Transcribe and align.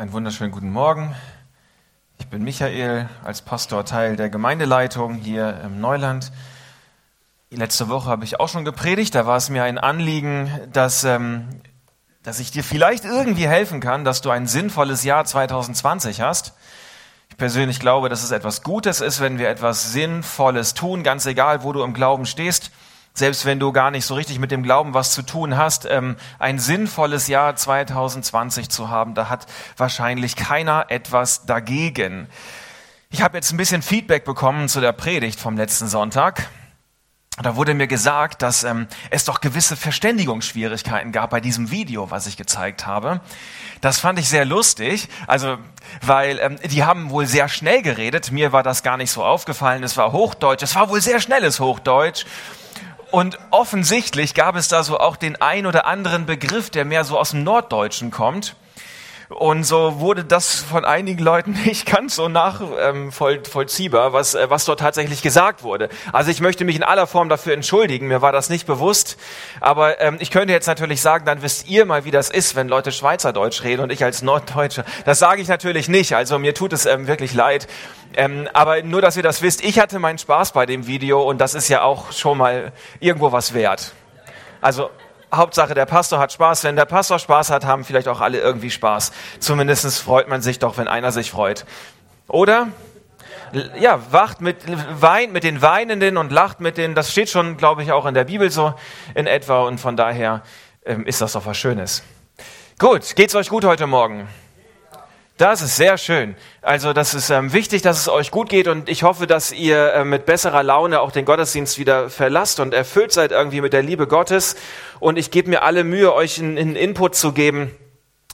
Einen 0.00 0.14
wunderschönen 0.14 0.50
guten 0.50 0.72
Morgen. 0.72 1.14
Ich 2.18 2.26
bin 2.28 2.42
Michael, 2.42 3.06
als 3.22 3.42
Pastor 3.42 3.84
Teil 3.84 4.16
der 4.16 4.30
Gemeindeleitung 4.30 5.16
hier 5.16 5.60
im 5.62 5.78
Neuland. 5.78 6.32
Letzte 7.50 7.90
Woche 7.90 8.08
habe 8.08 8.24
ich 8.24 8.40
auch 8.40 8.48
schon 8.48 8.64
gepredigt. 8.64 9.14
Da 9.14 9.26
war 9.26 9.36
es 9.36 9.50
mir 9.50 9.62
ein 9.62 9.76
Anliegen, 9.76 10.50
dass, 10.72 11.04
ähm, 11.04 11.50
dass 12.22 12.40
ich 12.40 12.50
dir 12.50 12.64
vielleicht 12.64 13.04
irgendwie 13.04 13.46
helfen 13.46 13.80
kann, 13.80 14.06
dass 14.06 14.22
du 14.22 14.30
ein 14.30 14.46
sinnvolles 14.46 15.04
Jahr 15.04 15.26
2020 15.26 16.22
hast. 16.22 16.54
Ich 17.28 17.36
persönlich 17.36 17.78
glaube, 17.78 18.08
dass 18.08 18.22
es 18.22 18.30
etwas 18.30 18.62
Gutes 18.62 19.02
ist, 19.02 19.20
wenn 19.20 19.38
wir 19.38 19.50
etwas 19.50 19.92
Sinnvolles 19.92 20.72
tun, 20.72 21.02
ganz 21.02 21.26
egal, 21.26 21.62
wo 21.62 21.74
du 21.74 21.82
im 21.82 21.92
Glauben 21.92 22.24
stehst 22.24 22.70
selbst 23.14 23.44
wenn 23.44 23.58
du 23.58 23.72
gar 23.72 23.90
nicht 23.90 24.06
so 24.06 24.14
richtig 24.14 24.38
mit 24.38 24.50
dem 24.50 24.62
Glauben 24.62 24.94
was 24.94 25.12
zu 25.12 25.22
tun 25.22 25.56
hast, 25.56 25.86
ähm, 25.86 26.16
ein 26.38 26.58
sinnvolles 26.58 27.28
Jahr 27.28 27.56
2020 27.56 28.68
zu 28.68 28.88
haben, 28.88 29.14
da 29.14 29.28
hat 29.28 29.46
wahrscheinlich 29.76 30.36
keiner 30.36 30.86
etwas 30.88 31.46
dagegen. 31.46 32.28
Ich 33.10 33.22
habe 33.22 33.36
jetzt 33.36 33.52
ein 33.52 33.56
bisschen 33.56 33.82
Feedback 33.82 34.24
bekommen 34.24 34.68
zu 34.68 34.80
der 34.80 34.92
Predigt 34.92 35.40
vom 35.40 35.56
letzten 35.56 35.88
Sonntag. 35.88 36.48
Da 37.42 37.56
wurde 37.56 37.74
mir 37.74 37.86
gesagt, 37.86 38.42
dass 38.42 38.64
ähm, 38.64 38.86
es 39.10 39.24
doch 39.24 39.40
gewisse 39.40 39.74
Verständigungsschwierigkeiten 39.74 41.10
gab 41.10 41.30
bei 41.30 41.40
diesem 41.40 41.70
Video, 41.70 42.10
was 42.10 42.26
ich 42.26 42.36
gezeigt 42.36 42.86
habe. 42.86 43.20
Das 43.80 43.98
fand 43.98 44.18
ich 44.18 44.28
sehr 44.28 44.44
lustig, 44.44 45.08
also 45.26 45.56
weil 46.02 46.38
ähm, 46.38 46.58
die 46.64 46.84
haben 46.84 47.10
wohl 47.10 47.26
sehr 47.26 47.48
schnell 47.48 47.82
geredet. 47.82 48.30
Mir 48.30 48.52
war 48.52 48.62
das 48.62 48.82
gar 48.82 48.98
nicht 48.98 49.10
so 49.10 49.24
aufgefallen. 49.24 49.82
Es 49.82 49.96
war 49.96 50.12
Hochdeutsch, 50.12 50.62
es 50.62 50.74
war 50.74 50.90
wohl 50.90 51.00
sehr 51.00 51.20
schnelles 51.20 51.60
Hochdeutsch 51.60 52.26
und 53.10 53.38
offensichtlich 53.50 54.34
gab 54.34 54.56
es 54.56 54.68
da 54.68 54.82
so 54.82 54.98
auch 54.98 55.16
den 55.16 55.40
ein 55.40 55.66
oder 55.66 55.86
anderen 55.86 56.26
Begriff, 56.26 56.70
der 56.70 56.84
mehr 56.84 57.04
so 57.04 57.18
aus 57.18 57.30
dem 57.30 57.42
Norddeutschen 57.44 58.10
kommt. 58.10 58.56
Und 59.30 59.62
so 59.62 60.00
wurde 60.00 60.24
das 60.24 60.56
von 60.56 60.84
einigen 60.84 61.22
Leuten 61.22 61.52
nicht 61.64 61.86
ganz 61.86 62.16
so 62.16 62.28
nachvollziehbar, 62.28 64.06
ähm, 64.08 64.12
was, 64.12 64.34
äh, 64.34 64.50
was 64.50 64.64
dort 64.64 64.80
tatsächlich 64.80 65.22
gesagt 65.22 65.62
wurde. 65.62 65.88
Also 66.12 66.32
ich 66.32 66.40
möchte 66.40 66.64
mich 66.64 66.74
in 66.74 66.82
aller 66.82 67.06
Form 67.06 67.28
dafür 67.28 67.54
entschuldigen, 67.54 68.08
mir 68.08 68.22
war 68.22 68.32
das 68.32 68.50
nicht 68.50 68.66
bewusst. 68.66 69.16
Aber 69.60 70.00
ähm, 70.00 70.16
ich 70.18 70.32
könnte 70.32 70.52
jetzt 70.52 70.66
natürlich 70.66 71.00
sagen, 71.00 71.26
dann 71.26 71.42
wisst 71.42 71.68
ihr 71.68 71.86
mal, 71.86 72.04
wie 72.04 72.10
das 72.10 72.28
ist, 72.28 72.56
wenn 72.56 72.66
Leute 72.66 72.90
Schweizerdeutsch 72.90 73.62
reden 73.62 73.82
und 73.82 73.92
ich 73.92 74.02
als 74.02 74.22
Norddeutscher. 74.22 74.84
Das 75.04 75.20
sage 75.20 75.40
ich 75.40 75.46
natürlich 75.46 75.88
nicht, 75.88 76.16
also 76.16 76.40
mir 76.40 76.52
tut 76.52 76.72
es 76.72 76.86
ähm, 76.86 77.06
wirklich 77.06 77.32
leid. 77.32 77.68
Ähm, 78.16 78.48
aber 78.52 78.82
nur, 78.82 79.00
dass 79.00 79.16
ihr 79.16 79.22
das 79.22 79.42
wisst, 79.42 79.62
ich 79.62 79.78
hatte 79.78 80.00
meinen 80.00 80.18
Spaß 80.18 80.50
bei 80.50 80.66
dem 80.66 80.88
Video 80.88 81.22
und 81.22 81.40
das 81.40 81.54
ist 81.54 81.68
ja 81.68 81.82
auch 81.82 82.10
schon 82.10 82.36
mal 82.36 82.72
irgendwo 82.98 83.30
was 83.30 83.54
wert. 83.54 83.92
Also 84.60 84.90
Hauptsache, 85.32 85.74
der 85.74 85.86
Pastor 85.86 86.18
hat 86.18 86.32
Spaß. 86.32 86.64
Wenn 86.64 86.76
der 86.76 86.84
Pastor 86.84 87.18
Spaß 87.18 87.50
hat, 87.50 87.64
haben 87.64 87.84
vielleicht 87.84 88.08
auch 88.08 88.20
alle 88.20 88.38
irgendwie 88.38 88.70
Spaß. 88.70 89.12
Zumindest 89.38 89.98
freut 89.98 90.28
man 90.28 90.42
sich 90.42 90.58
doch, 90.58 90.76
wenn 90.78 90.88
einer 90.88 91.12
sich 91.12 91.30
freut. 91.30 91.64
Oder? 92.28 92.68
Ja, 93.78 94.00
wacht 94.10 94.40
mit, 94.40 94.58
weint 95.00 95.32
mit 95.32 95.42
den 95.42 95.60
Weinenden 95.60 96.16
und 96.16 96.30
lacht 96.30 96.60
mit 96.60 96.76
den, 96.76 96.94
das 96.94 97.10
steht 97.10 97.28
schon, 97.28 97.56
glaube 97.56 97.82
ich, 97.82 97.90
auch 97.90 98.06
in 98.06 98.14
der 98.14 98.24
Bibel 98.24 98.50
so 98.50 98.74
in 99.14 99.26
etwa 99.26 99.62
und 99.62 99.78
von 99.78 99.96
daher 99.96 100.42
ähm, 100.84 101.04
ist 101.04 101.20
das 101.20 101.32
doch 101.32 101.46
was 101.46 101.56
Schönes. 101.56 102.02
Gut, 102.78 103.16
geht's 103.16 103.34
euch 103.34 103.48
gut 103.48 103.64
heute 103.64 103.86
Morgen? 103.86 104.28
Das 105.40 105.62
ist 105.62 105.76
sehr 105.76 105.96
schön. 105.96 106.36
Also 106.60 106.92
das 106.92 107.14
ist 107.14 107.30
ähm, 107.30 107.54
wichtig, 107.54 107.80
dass 107.80 107.98
es 107.98 108.10
euch 108.10 108.30
gut 108.30 108.50
geht 108.50 108.68
und 108.68 108.90
ich 108.90 109.04
hoffe, 109.04 109.26
dass 109.26 109.52
ihr 109.52 109.94
äh, 109.94 110.04
mit 110.04 110.26
besserer 110.26 110.62
Laune 110.62 111.00
auch 111.00 111.12
den 111.12 111.24
Gottesdienst 111.24 111.78
wieder 111.78 112.10
verlasst 112.10 112.60
und 112.60 112.74
erfüllt 112.74 113.10
seid 113.10 113.32
irgendwie 113.32 113.62
mit 113.62 113.72
der 113.72 113.82
Liebe 113.82 114.06
Gottes. 114.06 114.54
Und 114.98 115.16
ich 115.16 115.30
gebe 115.30 115.48
mir 115.48 115.62
alle 115.62 115.82
Mühe, 115.82 116.12
euch 116.12 116.38
einen, 116.40 116.76
Input 116.76 117.14
zu 117.14 117.32
geben, 117.32 117.74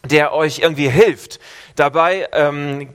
der 0.02 0.32
euch 0.32 0.58
irgendwie 0.58 0.88
hilft, 0.88 1.38
dabei 1.76 2.28
ähm, 2.32 2.88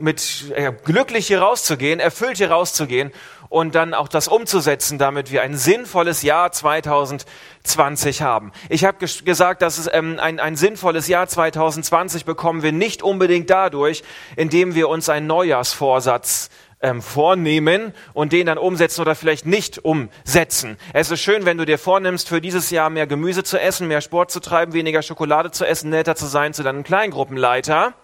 mit 0.00 0.52
äh, 0.54 0.72
glücklich 0.84 1.26
hier 1.26 1.40
rauszugehen, 1.40 2.00
erfüllt 2.00 2.38
hier 2.38 2.50
rauszugehen 2.50 3.12
und 3.48 3.74
dann 3.74 3.94
auch 3.94 4.08
das 4.08 4.28
umzusetzen, 4.28 4.98
damit 4.98 5.30
wir 5.30 5.42
ein 5.42 5.56
sinnvolles 5.56 6.22
Jahr 6.22 6.52
2020 6.52 8.22
haben. 8.22 8.52
Ich 8.68 8.84
habe 8.84 8.98
ges 8.98 9.24
gesagt, 9.24 9.60
dass 9.62 9.78
es 9.78 9.88
ähm, 9.92 10.18
ein, 10.20 10.40
ein 10.40 10.56
sinnvolles 10.56 11.08
Jahr 11.08 11.26
2020 11.26 12.24
bekommen 12.24 12.62
wir 12.62 12.72
nicht 12.72 13.02
unbedingt 13.02 13.50
dadurch, 13.50 14.02
indem 14.36 14.74
wir 14.74 14.88
uns 14.88 15.08
einen 15.08 15.26
Neujahrsvorsatz 15.26 16.50
ähm, 16.80 17.02
vornehmen 17.02 17.92
und 18.14 18.32
den 18.32 18.46
dann 18.46 18.58
umsetzen 18.58 19.00
oder 19.02 19.14
vielleicht 19.14 19.46
nicht 19.46 19.84
umsetzen. 19.84 20.78
Es 20.92 21.10
ist 21.10 21.20
schön, 21.20 21.44
wenn 21.44 21.58
du 21.58 21.66
dir 21.66 21.78
vornimmst, 21.78 22.28
für 22.28 22.40
dieses 22.40 22.70
Jahr 22.70 22.88
mehr 22.88 23.06
Gemüse 23.06 23.42
zu 23.42 23.60
essen, 23.60 23.88
mehr 23.88 24.00
Sport 24.00 24.30
zu 24.30 24.40
treiben, 24.40 24.72
weniger 24.72 25.02
Schokolade 25.02 25.50
zu 25.50 25.66
essen, 25.66 25.90
netter 25.90 26.16
zu 26.16 26.26
sein 26.26 26.54
zu 26.54 26.62
deinem 26.62 26.84
Kleingruppenleiter. 26.84 27.94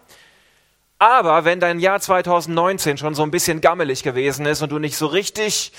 Aber 0.99 1.45
wenn 1.45 1.61
dein 1.61 1.79
Jahr 1.79 2.01
2019 2.01 2.97
schon 2.97 3.15
so 3.15 3.23
ein 3.23 3.31
bisschen 3.31 3.61
gammelig 3.61 4.03
gewesen 4.03 4.47
ist 4.47 4.63
und 4.63 4.73
du 4.73 4.79
nicht 4.79 4.97
so 4.97 5.07
richtig 5.07 5.73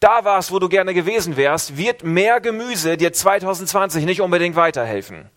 da 0.00 0.24
warst, 0.24 0.50
wo 0.52 0.58
du 0.58 0.68
gerne 0.68 0.92
gewesen 0.92 1.36
wärst, 1.36 1.78
wird 1.78 2.02
mehr 2.02 2.40
Gemüse 2.40 2.96
dir 2.96 3.12
2020 3.12 4.04
nicht 4.04 4.20
unbedingt 4.20 4.56
weiterhelfen. 4.56 5.30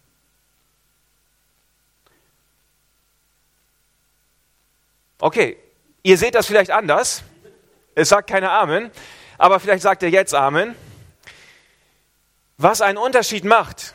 Okay, 5.19 5.57
ihr 6.03 6.17
seht 6.17 6.35
das 6.35 6.45
vielleicht 6.45 6.71
anders. 6.71 7.23
Es 7.95 8.09
sagt 8.09 8.29
keiner 8.29 8.51
Amen, 8.51 8.91
aber 9.37 9.59
vielleicht 9.59 9.83
sagt 9.83 10.03
ihr 10.03 10.09
jetzt 10.09 10.35
Amen. 10.35 10.75
Was 12.57 12.81
einen 12.81 12.97
Unterschied 12.97 13.43
macht, 13.43 13.93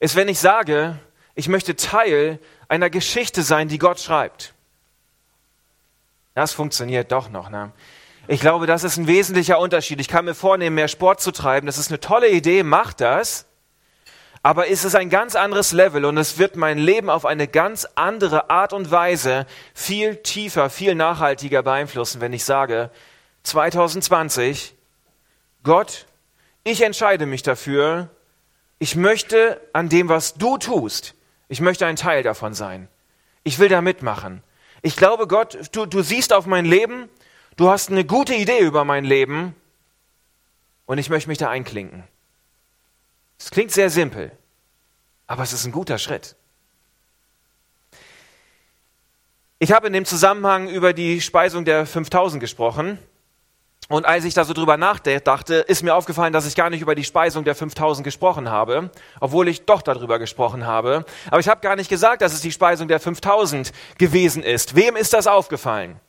ist, 0.00 0.16
wenn 0.16 0.28
ich 0.28 0.38
sage, 0.38 0.98
ich 1.34 1.48
möchte 1.48 1.76
Teil 1.76 2.38
einer 2.68 2.90
Geschichte 2.90 3.42
sein, 3.42 3.68
die 3.68 3.78
Gott 3.78 4.00
schreibt. 4.00 4.54
Das 6.34 6.52
funktioniert 6.52 7.12
doch 7.12 7.28
noch. 7.28 7.50
Ne? 7.50 7.72
Ich 8.26 8.40
glaube, 8.40 8.66
das 8.66 8.84
ist 8.84 8.96
ein 8.96 9.06
wesentlicher 9.06 9.58
Unterschied. 9.58 10.00
Ich 10.00 10.08
kann 10.08 10.24
mir 10.24 10.34
vornehmen, 10.34 10.74
mehr 10.74 10.88
Sport 10.88 11.20
zu 11.20 11.30
treiben. 11.30 11.66
Das 11.66 11.78
ist 11.78 11.90
eine 11.90 12.00
tolle 12.00 12.30
Idee, 12.30 12.62
mach 12.62 12.92
das. 12.92 13.46
Aber 14.42 14.68
es 14.68 14.84
ist 14.84 14.94
ein 14.94 15.08
ganz 15.08 15.36
anderes 15.36 15.72
Level 15.72 16.04
und 16.04 16.18
es 16.18 16.36
wird 16.36 16.56
mein 16.56 16.76
Leben 16.76 17.08
auf 17.08 17.24
eine 17.24 17.48
ganz 17.48 17.86
andere 17.94 18.50
Art 18.50 18.74
und 18.74 18.90
Weise 18.90 19.46
viel 19.72 20.16
tiefer, 20.16 20.68
viel 20.68 20.94
nachhaltiger 20.94 21.62
beeinflussen, 21.62 22.20
wenn 22.20 22.34
ich 22.34 22.44
sage, 22.44 22.90
2020, 23.44 24.74
Gott, 25.62 26.04
ich 26.62 26.82
entscheide 26.82 27.24
mich 27.24 27.42
dafür, 27.42 28.10
ich 28.78 28.96
möchte 28.96 29.60
an 29.72 29.88
dem, 29.88 30.10
was 30.10 30.34
du 30.34 30.58
tust, 30.58 31.14
ich 31.48 31.60
möchte 31.60 31.86
ein 31.86 31.96
Teil 31.96 32.22
davon 32.22 32.54
sein. 32.54 32.88
Ich 33.42 33.58
will 33.58 33.68
da 33.68 33.80
mitmachen. 33.80 34.42
Ich 34.82 34.96
glaube, 34.96 35.26
Gott, 35.26 35.70
du, 35.72 35.86
du 35.86 36.02
siehst 36.02 36.32
auf 36.32 36.46
mein 36.46 36.64
Leben, 36.64 37.08
du 37.56 37.70
hast 37.70 37.90
eine 37.90 38.04
gute 38.04 38.34
Idee 38.34 38.60
über 38.60 38.84
mein 38.84 39.04
Leben 39.04 39.54
und 40.86 40.98
ich 40.98 41.10
möchte 41.10 41.28
mich 41.28 41.38
da 41.38 41.50
einklinken. 41.50 42.04
Es 43.38 43.50
klingt 43.50 43.72
sehr 43.72 43.90
simpel, 43.90 44.30
aber 45.26 45.42
es 45.42 45.52
ist 45.52 45.64
ein 45.64 45.72
guter 45.72 45.98
Schritt. 45.98 46.36
Ich 49.58 49.72
habe 49.72 49.86
in 49.86 49.92
dem 49.92 50.04
Zusammenhang 50.04 50.68
über 50.68 50.92
die 50.92 51.20
Speisung 51.20 51.64
der 51.64 51.86
5000 51.86 52.40
gesprochen. 52.40 52.98
Und 53.88 54.06
als 54.06 54.24
ich 54.24 54.32
da 54.32 54.44
so 54.44 54.54
drüber 54.54 54.78
nachdachte, 54.78 55.56
ist 55.56 55.82
mir 55.82 55.94
aufgefallen, 55.94 56.32
dass 56.32 56.46
ich 56.46 56.54
gar 56.54 56.70
nicht 56.70 56.80
über 56.80 56.94
die 56.94 57.04
Speisung 57.04 57.44
der 57.44 57.54
5000 57.54 58.02
gesprochen 58.02 58.48
habe, 58.48 58.90
obwohl 59.20 59.46
ich 59.48 59.66
doch 59.66 59.82
darüber 59.82 60.18
gesprochen 60.18 60.66
habe. 60.66 61.04
Aber 61.28 61.40
ich 61.40 61.48
habe 61.48 61.60
gar 61.60 61.76
nicht 61.76 61.90
gesagt, 61.90 62.22
dass 62.22 62.32
es 62.32 62.40
die 62.40 62.52
Speisung 62.52 62.88
der 62.88 62.98
5000 62.98 63.72
gewesen 63.98 64.42
ist. 64.42 64.74
Wem 64.74 64.96
ist 64.96 65.12
das 65.12 65.26
aufgefallen? 65.26 66.00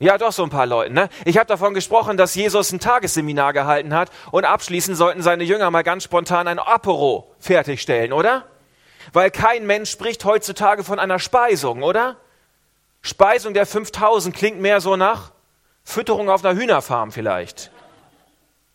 Ja, 0.00 0.18
doch 0.18 0.32
so 0.32 0.42
ein 0.42 0.50
paar 0.50 0.66
Leuten. 0.66 0.94
Ne? 0.94 1.08
Ich 1.24 1.38
habe 1.38 1.46
davon 1.46 1.72
gesprochen, 1.72 2.16
dass 2.16 2.34
Jesus 2.34 2.72
ein 2.72 2.80
Tagesseminar 2.80 3.52
gehalten 3.52 3.94
hat 3.94 4.10
und 4.32 4.44
abschließend 4.44 4.96
sollten 4.96 5.22
seine 5.22 5.44
Jünger 5.44 5.70
mal 5.70 5.84
ganz 5.84 6.02
spontan 6.02 6.48
ein 6.48 6.58
Apero 6.58 7.32
fertigstellen, 7.38 8.12
oder? 8.12 8.44
Weil 9.12 9.30
kein 9.30 9.64
Mensch 9.64 9.90
spricht 9.90 10.24
heutzutage 10.24 10.82
von 10.82 10.98
einer 10.98 11.20
Speisung, 11.20 11.84
oder? 11.84 12.16
Speisung 13.02 13.54
der 13.54 13.66
5000 13.66 14.34
klingt 14.34 14.60
mehr 14.60 14.80
so 14.80 14.96
nach 14.96 15.33
Fütterung 15.84 16.30
auf 16.30 16.44
einer 16.44 16.58
Hühnerfarm 16.58 17.12
vielleicht. 17.12 17.70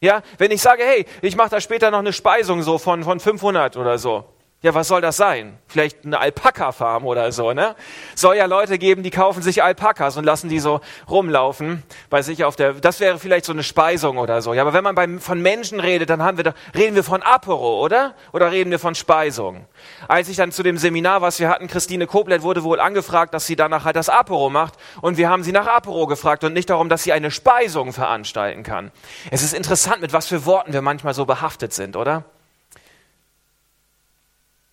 Ja, 0.01 0.21
wenn 0.37 0.51
ich 0.51 0.61
sage, 0.61 0.83
hey, 0.83 1.05
ich 1.21 1.35
mache 1.35 1.49
da 1.49 1.59
später 1.59 1.91
noch 1.91 1.99
eine 1.99 2.13
Speisung 2.13 2.61
so 2.61 2.77
von, 2.77 3.03
von 3.03 3.19
500 3.19 3.75
oder 3.75 3.97
so. 3.97 4.25
Ja, 4.61 4.73
was 4.73 4.89
soll 4.89 4.99
das 4.99 5.15
sein? 5.15 5.57
Vielleicht 5.67 6.03
eine 6.03 6.19
Alpaka-Farm 6.19 7.05
oder 7.05 7.31
so, 7.31 7.53
ne? 7.53 7.77
Soll 8.13 8.35
ja 8.35 8.45
Leute 8.45 8.77
geben, 8.77 9.03
die 9.03 9.09
kaufen 9.09 9.41
sich 9.41 9.63
Alpakas 9.63 10.17
und 10.17 10.25
lassen 10.25 10.49
die 10.49 10.59
so 10.59 10.81
rumlaufen 11.09 11.81
bei 12.09 12.21
sich 12.21 12.43
auf 12.43 12.57
der, 12.57 12.73
das 12.73 12.99
wäre 12.99 13.19
vielleicht 13.19 13.45
so 13.45 13.53
eine 13.53 13.63
Speisung 13.63 14.17
oder 14.17 14.41
so. 14.41 14.53
Ja, 14.53 14.63
aber 14.63 14.73
wenn 14.73 14.83
man 14.83 14.95
beim, 14.95 15.21
von 15.21 15.41
Menschen 15.41 15.79
redet, 15.79 16.09
dann 16.09 16.21
haben 16.21 16.35
wir 16.35 16.43
da, 16.43 16.53
reden 16.75 16.93
wir 16.97 17.05
von 17.05 17.23
Apero, 17.23 17.81
oder? 17.81 18.15
Oder 18.33 18.51
reden 18.51 18.69
wir 18.69 18.79
von 18.79 18.95
Speisung? 18.95 19.65
Als 20.09 20.27
ich 20.27 20.35
dann 20.35 20.51
zu 20.51 20.61
dem 20.61 20.77
Seminar, 20.77 21.21
was 21.21 21.39
wir 21.39 21.47
hatten, 21.47 21.67
Christine 21.67 22.05
Koblet 22.05 22.41
wurde 22.41 22.65
wohl 22.65 22.81
angefragt, 22.81 23.33
dass 23.33 23.45
sie 23.45 23.55
danach 23.55 23.85
halt 23.85 23.95
das 23.95 24.09
Apero 24.09 24.49
macht 24.49 24.73
und 24.99 25.15
wir 25.15 25.29
haben 25.29 25.43
sie 25.43 25.53
nach 25.53 25.67
Apero 25.67 26.05
gefragt 26.05 26.43
und 26.43 26.51
nicht 26.51 26.69
darum, 26.69 26.89
dass 26.89 27.03
sie 27.03 27.13
eine 27.13 27.31
Speisung 27.31 27.93
veranstalten 27.93 28.63
kann. 28.63 28.91
Es 29.31 29.41
ist 29.41 29.53
interessant, 29.53 30.01
mit 30.01 30.11
was 30.11 30.27
für 30.27 30.45
Worten 30.45 30.73
wir 30.73 30.81
manchmal 30.81 31.13
so 31.13 31.23
behaftet 31.23 31.71
sind, 31.71 31.95
oder? 31.95 32.25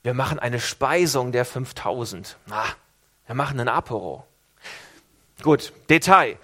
Wir 0.06 0.14
machen 0.14 0.38
eine 0.38 0.61
Speisung 0.61 1.32
der 1.32 1.44
5000. 1.44 2.37
Ah, 2.49 2.62
wir 3.26 3.35
machen 3.35 3.58
ein 3.58 3.67
Apero. 3.67 4.25
Gut, 5.43 5.73
Detail. 5.91 6.38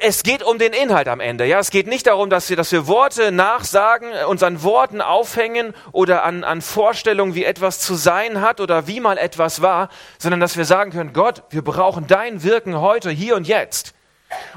Es 0.00 0.24
geht 0.24 0.42
um 0.42 0.58
den 0.58 0.72
Inhalt 0.72 1.06
am 1.06 1.20
Ende. 1.20 1.46
Ja, 1.46 1.60
es 1.60 1.70
geht 1.70 1.86
nicht 1.86 2.08
darum, 2.08 2.28
dass 2.28 2.50
wir, 2.50 2.56
dass 2.56 2.72
wir 2.72 2.88
Worte 2.88 3.30
nachsagen, 3.30 4.10
uns 4.26 4.42
an 4.42 4.64
Worten 4.64 5.00
aufhängen 5.00 5.74
oder 5.92 6.24
an, 6.24 6.42
an 6.42 6.60
Vorstellungen, 6.60 7.36
wie 7.36 7.44
etwas 7.44 7.78
zu 7.78 7.94
sein 7.94 8.40
hat 8.40 8.60
oder 8.60 8.88
wie 8.88 8.98
mal 8.98 9.16
etwas 9.16 9.62
war, 9.62 9.88
sondern 10.18 10.40
dass 10.40 10.56
wir 10.56 10.64
sagen 10.64 10.90
können, 10.90 11.12
Gott, 11.12 11.44
wir 11.50 11.62
brauchen 11.62 12.08
dein 12.08 12.42
Wirken 12.42 12.80
heute, 12.80 13.10
hier 13.10 13.36
und 13.36 13.46
jetzt. 13.46 13.94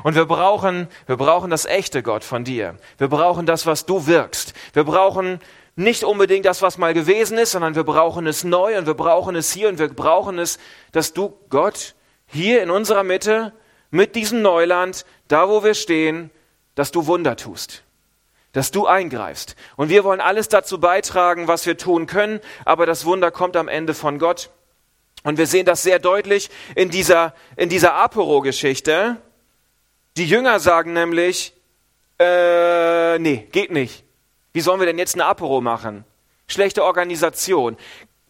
Und 0.02 0.16
wir 0.16 0.26
brauchen, 0.26 0.88
wir 1.06 1.18
brauchen 1.18 1.52
das 1.52 1.66
echte 1.66 2.02
Gott 2.02 2.24
von 2.24 2.44
dir. 2.44 2.76
Wir 2.98 3.08
brauchen 3.08 3.46
das, 3.46 3.68
was 3.68 3.86
du 3.86 4.08
wirkst. 4.08 4.54
Wir 4.74 4.84
brauchen 4.84 5.40
nicht 5.80 6.04
unbedingt 6.04 6.46
das, 6.46 6.62
was 6.62 6.78
mal 6.78 6.94
gewesen 6.94 7.38
ist, 7.38 7.52
sondern 7.52 7.74
wir 7.74 7.86
brauchen 7.86 8.28
es 8.28 8.44
neu 8.44 8.78
und 8.78 8.86
wir 8.86 8.96
brauchen 8.96 9.36
es 9.36 9.54
hier 9.54 9.70
und 9.70 9.80
wir 9.80 9.88
brauchen 9.88 10.38
es, 10.38 10.60
dass 10.92 11.14
du, 11.14 11.34
Gott, 11.50 11.96
hier 12.28 12.62
in 12.62 12.70
unserer 12.70 13.04
Mitte, 13.04 13.54
mit 13.90 14.16
diesem 14.16 14.42
Neuland, 14.42 15.06
da 15.30 15.48
wo 15.48 15.64
wir 15.64 15.74
stehen, 15.74 16.32
dass 16.76 16.92
du 16.92 17.08
Wunder 17.08 17.38
tust, 17.38 17.84
dass 18.52 18.72
du 18.72 18.88
eingreifst. 18.88 19.56
Und 19.78 19.90
wir 19.90 20.04
wollen 20.04 20.20
alles 20.20 20.50
dazu 20.50 20.82
beitragen, 20.82 21.48
was 21.48 21.66
wir 21.66 21.78
tun 21.78 22.08
können, 22.08 22.42
aber 22.66 22.86
das 22.86 23.06
Wunder 23.06 23.32
kommt 23.32 23.56
am 23.56 23.70
Ende 23.70 23.94
von 23.94 24.20
Gott. 24.20 24.50
Und 25.24 25.38
wir 25.38 25.48
sehen 25.48 25.66
das 25.66 25.82
sehr 25.82 26.00
deutlich 26.00 26.50
in 26.76 26.90
dieser, 26.90 27.34
in 27.56 27.70
dieser 27.70 27.94
Apero-Geschichte. 27.94 29.16
Die 30.18 30.28
Jünger 30.28 30.60
sagen 30.60 30.92
nämlich, 30.92 31.54
äh, 32.20 33.18
nee, 33.18 33.48
geht 33.52 33.72
nicht. 33.72 34.04
Wie 34.54 34.62
sollen 34.62 34.80
wir 34.80 34.88
denn 34.88 34.98
jetzt 34.98 35.16
eine 35.16 35.26
Apero 35.26 35.62
machen? 35.62 36.06
Schlechte 36.48 36.84
Organisation. 36.84 37.78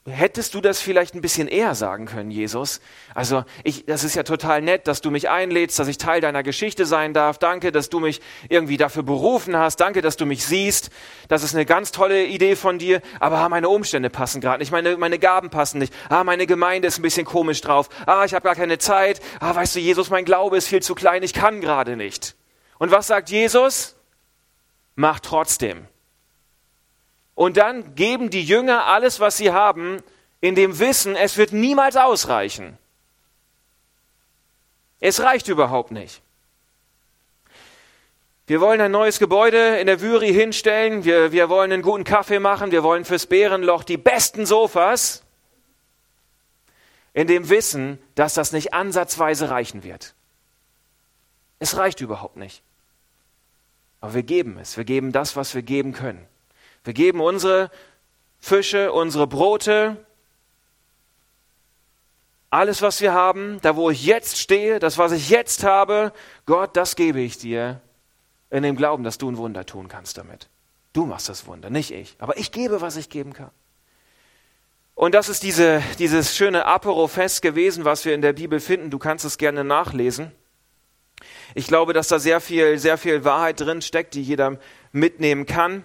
Hättest 0.06 0.54
du 0.54 0.62
das 0.62 0.82
vielleicht 0.82 1.14
ein 1.14 1.22
bisschen 1.22 1.48
eher 1.48 1.76
sagen 1.76 2.06
können, 2.06 2.32
Jesus? 2.32 2.82
Also, 3.14 3.44
ich, 3.64 3.86
das 3.86 4.04
ist 4.04 4.16
ja 4.16 4.24
total 4.24 4.62
nett, 4.62 4.88
dass 4.88 5.02
du 5.02 5.12
mich 5.12 5.30
einlädst, 5.30 5.78
dass 5.78 5.88
ich 5.88 5.98
Teil 5.98 6.22
deiner 6.22 6.42
Geschichte 6.42 6.86
sein 6.86 7.14
darf. 7.14 7.38
Danke, 7.38 7.72
dass 7.72 7.90
du 7.90 8.00
mich 8.00 8.22
irgendwie 8.48 8.78
dafür 8.78 9.04
berufen 9.04 9.56
hast. 9.56 9.78
Danke, 9.78 10.02
dass 10.02 10.18
du 10.18 10.26
mich 10.26 10.46
siehst. 10.46 10.90
Das 11.28 11.44
ist 11.44 11.54
eine 11.54 11.66
ganz 11.66 11.92
tolle 11.92 12.26
Idee 12.26 12.56
von 12.56 12.80
dir. 12.80 13.02
Aber 13.20 13.40
ah, 13.40 13.50
meine 13.50 13.70
Umstände 13.70 14.10
passen 14.10 14.42
gerade 14.42 14.60
nicht. 14.60 14.72
Meine, 14.72 14.98
meine 14.98 15.20
Gaben 15.20 15.50
passen 15.50 15.80
nicht. 15.80 15.94
Ah, 16.10 16.24
meine 16.24 16.48
Gemeinde 16.48 16.88
ist 16.88 16.98
ein 16.98 17.04
bisschen 17.04 17.26
komisch 17.26 17.62
drauf. 17.62 17.90
Ah, 18.06 18.26
ich 18.26 18.34
habe 18.34 18.44
gar 18.44 18.56
keine 18.56 18.78
Zeit. 18.80 19.22
Ah, 19.40 19.54
weißt 19.54 19.76
du, 19.76 19.80
Jesus, 19.80 20.10
mein 20.10 20.26
Glaube 20.26 20.58
ist 20.58 20.68
viel 20.68 20.82
zu 20.82 20.96
klein. 20.96 21.24
Ich 21.24 21.34
kann 21.34 21.62
gerade 21.62 21.96
nicht. 21.96 22.36
Und 22.80 22.92
was 22.92 23.08
sagt 23.08 23.30
Jesus? 23.30 23.96
Mach 24.96 25.20
trotzdem. 25.20 25.88
Und 27.40 27.56
dann 27.56 27.96
geben 27.96 28.30
die 28.30 28.44
Jünger 28.44 28.88
alles, 28.88 29.22
was 29.22 29.38
sie 29.38 29.54
haben, 29.54 30.04
in 30.42 30.56
dem 30.56 30.78
Wissen, 30.78 31.16
es 31.16 31.38
wird 31.38 31.54
niemals 31.54 31.96
ausreichen. 31.96 32.78
Es 35.00 35.22
reicht 35.22 35.48
überhaupt 35.48 35.92
nicht. 35.92 36.22
Wir 38.46 38.60
wollen 38.60 38.82
ein 38.82 38.92
neues 38.92 39.20
Gebäude 39.20 39.80
in 39.80 39.88
der 39.88 40.02
Vyri 40.02 40.34
hinstellen. 40.34 41.06
Wir, 41.06 41.32
wir 41.32 41.48
wollen 41.48 41.72
einen 41.72 41.82
guten 41.82 42.04
Kaffee 42.04 42.40
machen. 42.40 42.72
Wir 42.72 42.84
wollen 42.84 43.06
fürs 43.06 43.26
Bärenloch 43.26 43.86
die 43.86 43.96
besten 43.96 44.46
Sofas. 44.46 45.24
In 47.14 47.28
dem 47.28 47.48
Wissen, 47.48 48.00
dass 48.16 48.34
das 48.34 48.52
nicht 48.52 48.74
ansatzweise 48.74 49.50
reichen 49.50 49.86
wird. 49.86 50.14
Es 51.60 51.78
reicht 51.78 52.02
überhaupt 52.02 52.36
nicht. 52.36 52.64
Aber 54.02 54.14
wir 54.14 54.24
geben 54.24 54.60
es. 54.60 54.76
Wir 54.76 54.84
geben 54.84 55.14
das, 55.14 55.38
was 55.38 55.56
wir 55.56 55.62
geben 55.62 55.94
können. 55.94 56.28
Wir 56.84 56.94
geben 56.94 57.22
unsere 57.22 57.70
Fische, 58.40 58.92
unsere 58.94 59.28
Brote, 59.28 59.98
alles, 62.50 62.82
was 62.82 63.00
wir 63.02 63.14
haben, 63.14 63.60
da 63.62 63.76
wo 63.76 63.90
ich 63.92 64.06
jetzt 64.06 64.40
stehe, 64.40 64.80
das, 64.80 64.98
was 64.98 65.12
ich 65.12 65.30
jetzt 65.30 65.64
habe, 65.64 66.12
Gott, 66.46 66.76
das 66.76 66.96
gebe 66.96 67.20
ich 67.20 67.38
dir 67.38 67.80
in 68.50 68.64
dem 68.64 68.76
Glauben, 68.76 69.04
dass 69.04 69.20
du 69.20 69.30
ein 69.30 69.38
Wunder 69.38 69.66
tun 69.66 69.88
kannst 69.88 70.18
damit. 70.18 70.50
Du 70.94 71.06
machst 71.06 71.30
das 71.30 71.46
Wunder, 71.46 71.70
nicht 71.70 71.92
ich. 71.92 72.16
Aber 72.18 72.38
ich 72.38 72.52
gebe, 72.52 72.82
was 72.82 72.96
ich 72.96 73.10
geben 73.10 73.34
kann. 73.34 73.52
Und 74.96 75.14
das 75.14 75.30
ist 75.30 75.44
diese, 75.44 75.84
dieses 76.00 76.36
schöne 76.36 76.66
Apero-Fest 76.66 77.42
gewesen, 77.42 77.86
was 77.86 78.04
wir 78.04 78.16
in 78.16 78.22
der 78.22 78.34
Bibel 78.34 78.60
finden. 78.60 78.90
Du 78.90 78.98
kannst 78.98 79.24
es 79.24 79.38
gerne 79.38 79.64
nachlesen. 79.64 80.32
Ich 81.54 81.68
glaube, 81.68 81.94
dass 81.94 82.08
da 82.08 82.20
sehr 82.20 82.42
viel, 82.42 82.80
sehr 82.80 82.98
viel 82.98 83.24
Wahrheit 83.24 83.60
drin 83.60 83.82
steckt, 83.82 84.16
die 84.16 84.24
jeder 84.24 84.58
mitnehmen 84.92 85.46
kann. 85.46 85.84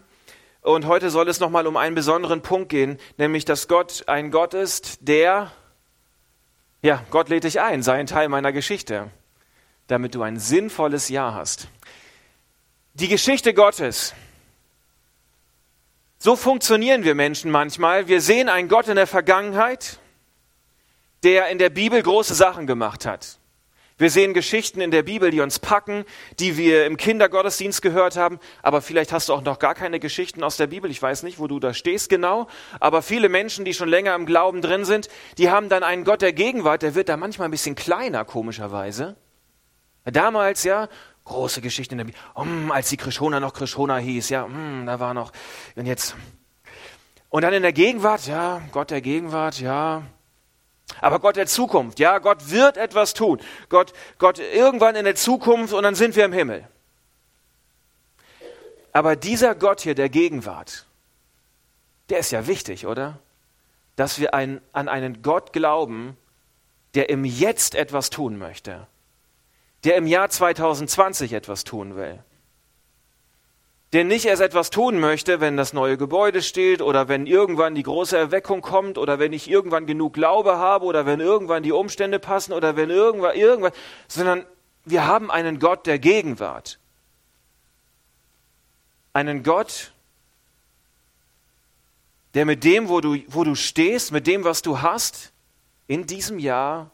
Und 0.65 0.87
heute 0.87 1.11
soll 1.11 1.29
es 1.29 1.41
nochmal 1.41 1.67
um 1.67 1.77
einen 1.77 1.95
besonderen 1.95 2.41
Punkt 2.41 2.71
gehen, 2.71 2.99
nämlich, 3.19 3.45
dass 3.45 3.69
Gott 3.69 4.05
ein 4.07 4.31
Gott 4.31 4.55
ist, 4.55 4.97
der, 5.03 5.53
ja, 6.81 7.05
Gott 7.11 7.29
lädt 7.29 7.45
dich 7.45 7.61
ein, 7.61 7.83
sei 7.83 7.99
ein 7.99 8.07
Teil 8.07 8.31
meiner 8.31 8.51
Geschichte, 8.51 9.11
damit 9.89 10.15
du 10.15 10.23
ein 10.23 10.39
sinnvolles 10.39 11.11
Jahr 11.11 11.35
hast. 11.35 11.69
Die 12.95 13.09
Geschichte 13.09 13.53
Gottes. 13.53 14.15
So 16.19 16.35
funktionieren 16.35 17.05
wir 17.05 17.15
Menschen 17.15 17.51
manchmal. 17.51 18.09
Wir 18.09 18.23
sehen 18.23 18.49
einen 18.49 18.71
Gott 18.71 18.89
in 18.89 18.97
der 18.97 19.07
Vergangenheit, 19.07 19.99
der 21.25 21.49
in 21.49 21.59
der 21.59 21.69
Bibel 21.69 22.03
große 22.03 22.35
Sachen 22.35 22.67
gemacht 22.67 23.05
hat. 23.05 23.39
Wir 23.97 24.11
sehen 24.11 24.35
Geschichten 24.35 24.81
in 24.81 24.91
der 24.91 25.05
Bibel, 25.05 25.31
die 25.31 25.41
uns 25.41 25.61
packen, 25.61 26.05
die 26.41 26.57
wir 26.57 26.85
im 26.85 26.97
Kindergottesdienst 26.97 27.81
gehört 27.81 28.17
haben. 28.17 28.41
Aber 28.61 28.83
vielleicht 28.83 29.13
hast 29.13 29.29
du 29.29 29.33
auch 29.33 29.43
noch 29.43 29.61
gar 29.61 29.77
keine 29.77 30.01
Geschichten 30.01 30.43
aus 30.43 30.57
der 30.57 30.67
Bibel. 30.67 30.91
Ich 30.91 31.01
weiß 31.01 31.23
nicht, 31.23 31.39
wo 31.39 31.47
du 31.47 31.61
da 31.61 31.73
stehst 31.73 32.09
genau. 32.09 32.49
Aber 32.81 33.03
viele 33.03 33.29
Menschen, 33.29 33.65
die 33.65 33.73
schon 33.73 33.89
länger 33.89 34.17
im 34.17 34.27
Glauben 34.27 34.63
drin 34.63 34.85
sind, 34.85 35.09
die 35.39 35.49
haben 35.49 35.69
dann 35.69 35.85
einen 35.85 36.03
Gott 36.03 36.23
der 36.23 36.33
Gegenwart. 36.33 36.83
Der 36.83 36.97
wird 36.97 37.09
da 37.09 37.17
manchmal 37.17 37.47
ein 37.47 37.53
bisschen 37.53 37.77
kleiner, 37.77 38.25
komischerweise. 38.25 39.15
Damals, 40.05 40.65
ja, 40.65 40.89
große 41.25 41.61
Geschichte 41.61 41.95
in 41.95 41.99
der 41.99 42.05
Bibel. 42.05 42.21
Um, 42.35 42.73
als 42.73 42.89
die 42.89 42.97
Krishona 42.97 43.39
noch 43.39 43.53
Krishona 43.53 43.99
hieß, 43.99 44.29
ja, 44.29 44.43
um, 44.43 44.87
da 44.87 44.99
war 44.99 45.15
noch. 45.15 45.31
Und 45.77 45.87
jetzt. 45.87 46.17
Und 47.29 47.43
dann 47.43 47.55
in 47.55 47.63
der 47.63 47.73
Gegenwart, 47.73 48.27
ja, 48.27 48.61
Gott 48.73 48.91
der 48.91 49.01
Gegenwart, 49.01 49.61
ja, 49.61 50.03
aber 51.01 51.19
Gott 51.19 51.37
der 51.37 51.47
Zukunft, 51.47 51.99
ja, 51.99 52.19
Gott 52.19 52.51
wird 52.51 52.77
etwas 52.77 53.15
tun. 53.15 53.41
Gott, 53.69 53.93
Gott 54.19 54.39
irgendwann 54.39 54.97
in 54.97 55.05
der 55.05 55.15
Zukunft 55.15 55.73
und 55.73 55.83
dann 55.83 55.95
sind 55.95 56.17
wir 56.17 56.25
im 56.25 56.33
Himmel. 56.33 56.69
Aber 58.93 59.17
dieser 59.17 59.55
Gott 59.55 59.81
hier 59.81 59.95
der 59.95 60.09
Gegenwart, 60.09 60.87
der 62.11 62.19
ist 62.19 62.31
ja 62.31 62.47
wichtig, 62.47 62.87
oder? 62.87 63.19
Dass 63.97 64.19
wir 64.19 64.35
ein, 64.35 64.61
an 64.73 64.89
einen 64.89 65.23
Gott 65.23 65.53
glauben, 65.53 66.17
der 66.95 67.09
im 67.09 67.25
Jetzt 67.25 67.75
etwas 67.75 68.11
tun 68.11 68.39
möchte, 68.39 68.87
der 69.85 69.97
im 69.97 70.07
Jahr 70.07 70.31
2020 70.31 71.33
etwas 71.33 71.65
tun 71.65 71.97
will 71.97 72.23
der 73.95 74.03
nicht 74.03 74.25
erst 74.25 74.43
etwas 74.43 74.71
tun 74.71 74.99
möchte, 74.99 75.41
wenn 75.41 75.57
das 75.57 75.73
neue 75.73 75.97
Gebäude 75.97 76.43
steht 76.43 76.83
oder 76.83 77.07
wenn 77.07 77.29
irgendwann 77.29 77.77
die 77.77 77.85
große 77.85 78.19
Erweckung 78.19 78.61
kommt 78.61 78.99
oder 78.99 79.21
wenn 79.21 79.33
ich 79.33 79.49
irgendwann 79.49 79.87
genug 79.87 80.15
Glaube 80.15 80.57
habe 80.57 80.85
oder 80.85 81.07
wenn 81.07 81.21
irgendwann 81.21 81.63
die 81.63 81.71
Umstände 81.71 82.19
passen 82.19 82.53
oder 82.53 82.75
wenn 82.75 82.91
irgendwann 82.91 83.37
irgendwann, 83.37 83.71
sondern 84.09 84.45
wir 84.85 85.07
haben 85.07 85.31
einen 85.31 85.61
Gott 85.61 85.87
der 85.87 86.01
Gegenwart. 86.01 86.81
Einen 89.13 89.45
Gott, 89.45 89.93
der 92.35 92.47
mit 92.47 92.65
dem, 92.65 92.89
wo 92.89 93.01
du, 93.01 93.19
wo 93.29 93.45
du 93.45 93.55
stehst, 93.55 94.11
mit 94.11 94.27
dem, 94.27 94.43
was 94.43 94.63
du 94.63 94.83
hast, 94.83 95.31
in 95.87 96.05
diesem 96.05 96.41
Jahr, 96.41 96.91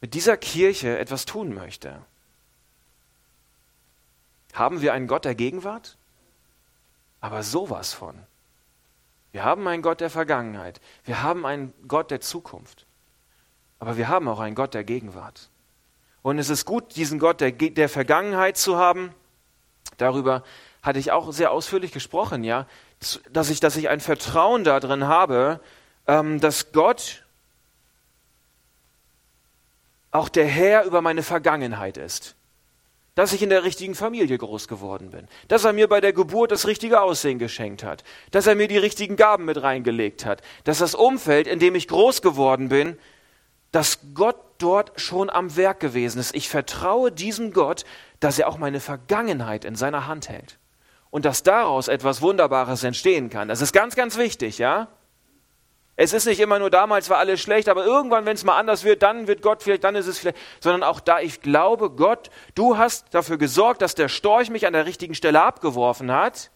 mit 0.00 0.14
dieser 0.14 0.36
Kirche 0.36 0.98
etwas 0.98 1.24
tun 1.24 1.54
möchte. 1.54 2.02
Haben 4.56 4.80
wir 4.80 4.94
einen 4.94 5.06
Gott 5.06 5.26
der 5.26 5.34
Gegenwart? 5.34 5.98
Aber 7.20 7.42
sowas 7.42 7.92
von. 7.92 8.18
Wir 9.30 9.44
haben 9.44 9.68
einen 9.68 9.82
Gott 9.82 10.00
der 10.00 10.08
Vergangenheit. 10.08 10.80
Wir 11.04 11.22
haben 11.22 11.44
einen 11.44 11.74
Gott 11.86 12.10
der 12.10 12.22
Zukunft. 12.22 12.86
Aber 13.78 13.98
wir 13.98 14.08
haben 14.08 14.26
auch 14.28 14.40
einen 14.40 14.54
Gott 14.54 14.72
der 14.72 14.82
Gegenwart. 14.82 15.50
Und 16.22 16.38
es 16.38 16.48
ist 16.48 16.64
gut, 16.64 16.96
diesen 16.96 17.18
Gott 17.18 17.42
der, 17.42 17.52
der 17.52 17.90
Vergangenheit 17.90 18.56
zu 18.56 18.78
haben. 18.78 19.12
Darüber 19.98 20.42
hatte 20.82 21.00
ich 21.00 21.12
auch 21.12 21.34
sehr 21.34 21.52
ausführlich 21.52 21.92
gesprochen, 21.92 22.42
ja, 22.42 22.66
dass 23.30 23.50
ich, 23.50 23.60
dass 23.60 23.76
ich 23.76 23.90
ein 23.90 24.00
Vertrauen 24.00 24.64
darin 24.64 25.06
habe, 25.06 25.60
ähm, 26.06 26.40
dass 26.40 26.72
Gott 26.72 27.26
auch 30.12 30.30
der 30.30 30.46
Herr 30.46 30.84
über 30.84 31.02
meine 31.02 31.22
Vergangenheit 31.22 31.98
ist 31.98 32.36
dass 33.16 33.32
ich 33.32 33.42
in 33.42 33.48
der 33.48 33.64
richtigen 33.64 33.96
Familie 33.96 34.38
groß 34.38 34.68
geworden 34.68 35.10
bin, 35.10 35.26
dass 35.48 35.64
er 35.64 35.72
mir 35.72 35.88
bei 35.88 36.00
der 36.00 36.12
Geburt 36.12 36.52
das 36.52 36.66
richtige 36.66 37.00
Aussehen 37.00 37.40
geschenkt 37.40 37.82
hat, 37.82 38.04
dass 38.30 38.46
er 38.46 38.54
mir 38.54 38.68
die 38.68 38.78
richtigen 38.78 39.16
Gaben 39.16 39.46
mit 39.46 39.60
reingelegt 39.60 40.24
hat, 40.24 40.42
dass 40.62 40.78
das 40.78 40.94
Umfeld, 40.94 41.48
in 41.48 41.58
dem 41.58 41.74
ich 41.74 41.88
groß 41.88 42.22
geworden 42.22 42.68
bin, 42.68 42.96
dass 43.72 43.98
Gott 44.14 44.36
dort 44.58 44.92
schon 45.00 45.30
am 45.30 45.56
Werk 45.56 45.80
gewesen 45.80 46.18
ist. 46.18 46.34
Ich 46.34 46.48
vertraue 46.48 47.10
diesem 47.10 47.52
Gott, 47.52 47.84
dass 48.20 48.38
er 48.38 48.48
auch 48.48 48.58
meine 48.58 48.80
Vergangenheit 48.80 49.64
in 49.64 49.76
seiner 49.76 50.06
Hand 50.06 50.28
hält 50.28 50.58
und 51.10 51.24
dass 51.24 51.42
daraus 51.42 51.88
etwas 51.88 52.20
Wunderbares 52.20 52.84
entstehen 52.84 53.30
kann. 53.30 53.48
Das 53.48 53.62
ist 53.62 53.72
ganz, 53.72 53.96
ganz 53.96 54.18
wichtig, 54.18 54.58
ja? 54.58 54.88
Es 55.98 56.12
ist 56.12 56.26
nicht 56.26 56.40
immer 56.40 56.58
nur 56.58 56.68
damals 56.68 57.08
war 57.08 57.16
alles 57.16 57.40
schlecht, 57.40 57.70
aber 57.70 57.86
irgendwann, 57.86 58.26
wenn 58.26 58.34
es 58.34 58.44
mal 58.44 58.58
anders 58.58 58.84
wird, 58.84 59.02
dann 59.02 59.26
wird 59.26 59.40
Gott 59.40 59.62
vielleicht, 59.62 59.82
dann 59.82 59.96
ist 59.96 60.06
es 60.06 60.18
vielleicht, 60.18 60.36
sondern 60.60 60.82
auch 60.82 61.00
da, 61.00 61.20
ich 61.20 61.40
glaube, 61.40 61.88
Gott, 61.88 62.30
du 62.54 62.76
hast 62.76 63.06
dafür 63.14 63.38
gesorgt, 63.38 63.80
dass 63.80 63.94
der 63.94 64.08
Storch 64.08 64.50
mich 64.50 64.66
an 64.66 64.74
der 64.74 64.84
richtigen 64.84 65.14
Stelle 65.14 65.42
abgeworfen 65.42 66.12
hat. 66.12 66.50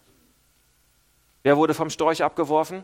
Wer 1.41 1.57
wurde 1.57 1.73
vom 1.73 1.89
Storch 1.89 2.23
abgeworfen? 2.23 2.83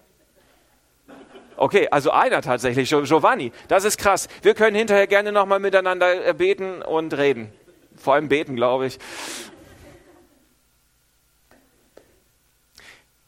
Okay, 1.58 1.88
also 1.92 2.12
einer 2.12 2.42
tatsächlich, 2.42 2.90
Giovanni. 2.90 3.52
Das 3.68 3.84
ist 3.84 4.00
krass. 4.00 4.28
Wir 4.42 4.56
können 4.56 4.76
hinterher 4.76 5.08
gerne 5.08 5.32
nochmal 5.32 5.60
miteinander 5.60 6.26
äh, 6.28 6.34
beten 6.34 6.82
und 6.82 7.16
reden. 7.16 7.52
Vor 7.96 8.14
allem 8.14 8.30
beten, 8.30 8.56
glaube 8.56 8.88
ich. 8.88 9.00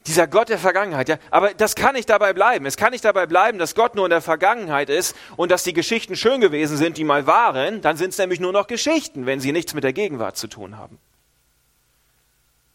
Dieser 0.08 0.28
Gott 0.28 0.50
der 0.50 0.58
Vergangenheit, 0.58 1.10
ja. 1.10 1.18
Aber 1.30 1.54
das 1.54 1.76
kann 1.76 1.94
nicht 1.96 2.10
dabei 2.10 2.34
bleiben. 2.34 2.66
Es 2.66 2.78
kann 2.78 2.92
nicht 2.92 3.06
dabei 3.06 3.26
bleiben, 3.26 3.60
dass 3.60 3.76
Gott 3.76 3.96
nur 3.96 4.06
in 4.06 4.10
der 4.10 4.22
Vergangenheit 4.22 4.90
ist 4.90 5.16
und 5.36 5.52
dass 5.52 5.64
die 5.64 5.74
Geschichten 5.74 6.16
schön 6.16 6.42
gewesen 6.42 6.78
sind, 6.78 6.98
die 6.98 7.04
mal 7.04 7.28
waren. 7.28 7.82
Dann 7.82 7.98
sind 7.98 8.10
es 8.10 8.18
nämlich 8.18 8.40
nur 8.40 8.52
noch 8.52 8.68
Geschichten, 8.68 9.26
wenn 9.26 9.40
sie 9.40 9.52
nichts 9.52 9.74
mit 9.74 9.84
der 9.84 9.94
Gegenwart 9.94 10.38
zu 10.38 10.48
tun 10.48 10.78
haben. 10.78 11.00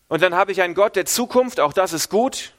Und 0.08 0.22
dann 0.22 0.34
habe 0.34 0.52
ich 0.52 0.62
einen 0.62 0.74
Gott 0.74 0.96
der 0.96 1.06
Zukunft, 1.06 1.60
auch 1.60 1.72
das 1.72 1.92
ist 1.92 2.08
gut. 2.08 2.53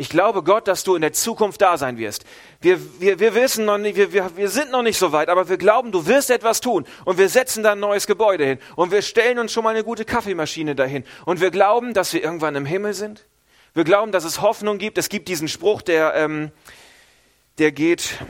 Ich 0.00 0.08
glaube 0.08 0.44
Gott, 0.44 0.68
dass 0.68 0.84
du 0.84 0.94
in 0.94 1.00
der 1.00 1.12
Zukunft 1.12 1.60
da 1.60 1.76
sein 1.76 1.98
wirst. 1.98 2.24
Wir, 2.60 2.78
wir, 3.00 3.18
wir 3.18 3.34
wissen 3.34 3.64
noch 3.64 3.78
nicht, 3.78 3.96
wir, 3.96 4.12
wir, 4.12 4.36
wir 4.36 4.48
sind 4.48 4.70
noch 4.70 4.82
nicht 4.82 4.96
so 4.96 5.10
weit, 5.10 5.28
aber 5.28 5.48
wir 5.48 5.58
glauben, 5.58 5.90
du 5.90 6.06
wirst 6.06 6.30
etwas 6.30 6.60
tun. 6.60 6.86
Und 7.04 7.18
wir 7.18 7.28
setzen 7.28 7.64
da 7.64 7.72
ein 7.72 7.80
neues 7.80 8.06
Gebäude 8.06 8.44
hin. 8.44 8.58
Und 8.76 8.92
wir 8.92 9.02
stellen 9.02 9.40
uns 9.40 9.52
schon 9.52 9.64
mal 9.64 9.70
eine 9.70 9.82
gute 9.82 10.04
Kaffeemaschine 10.04 10.76
dahin. 10.76 11.02
Und 11.24 11.40
wir 11.40 11.50
glauben, 11.50 11.94
dass 11.94 12.12
wir 12.12 12.22
irgendwann 12.22 12.54
im 12.54 12.64
Himmel 12.64 12.94
sind. 12.94 13.26
Wir 13.74 13.82
glauben, 13.82 14.12
dass 14.12 14.22
es 14.22 14.40
Hoffnung 14.40 14.78
gibt. 14.78 14.98
Es 14.98 15.08
gibt 15.08 15.26
diesen 15.26 15.48
Spruch, 15.48 15.82
der, 15.82 16.14
ähm, 16.14 16.52
der 17.58 17.72
geht, 17.72 18.20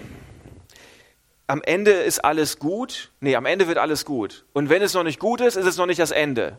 am 1.48 1.60
Ende 1.62 1.90
ist 1.90 2.24
alles 2.24 2.58
gut. 2.58 3.12
Nee, 3.20 3.36
am 3.36 3.44
Ende 3.44 3.68
wird 3.68 3.76
alles 3.76 4.06
gut. 4.06 4.46
Und 4.54 4.70
wenn 4.70 4.80
es 4.80 4.94
noch 4.94 5.04
nicht 5.04 5.20
gut 5.20 5.42
ist, 5.42 5.56
ist 5.56 5.66
es 5.66 5.76
noch 5.76 5.86
nicht 5.86 6.00
das 6.00 6.12
Ende. 6.12 6.58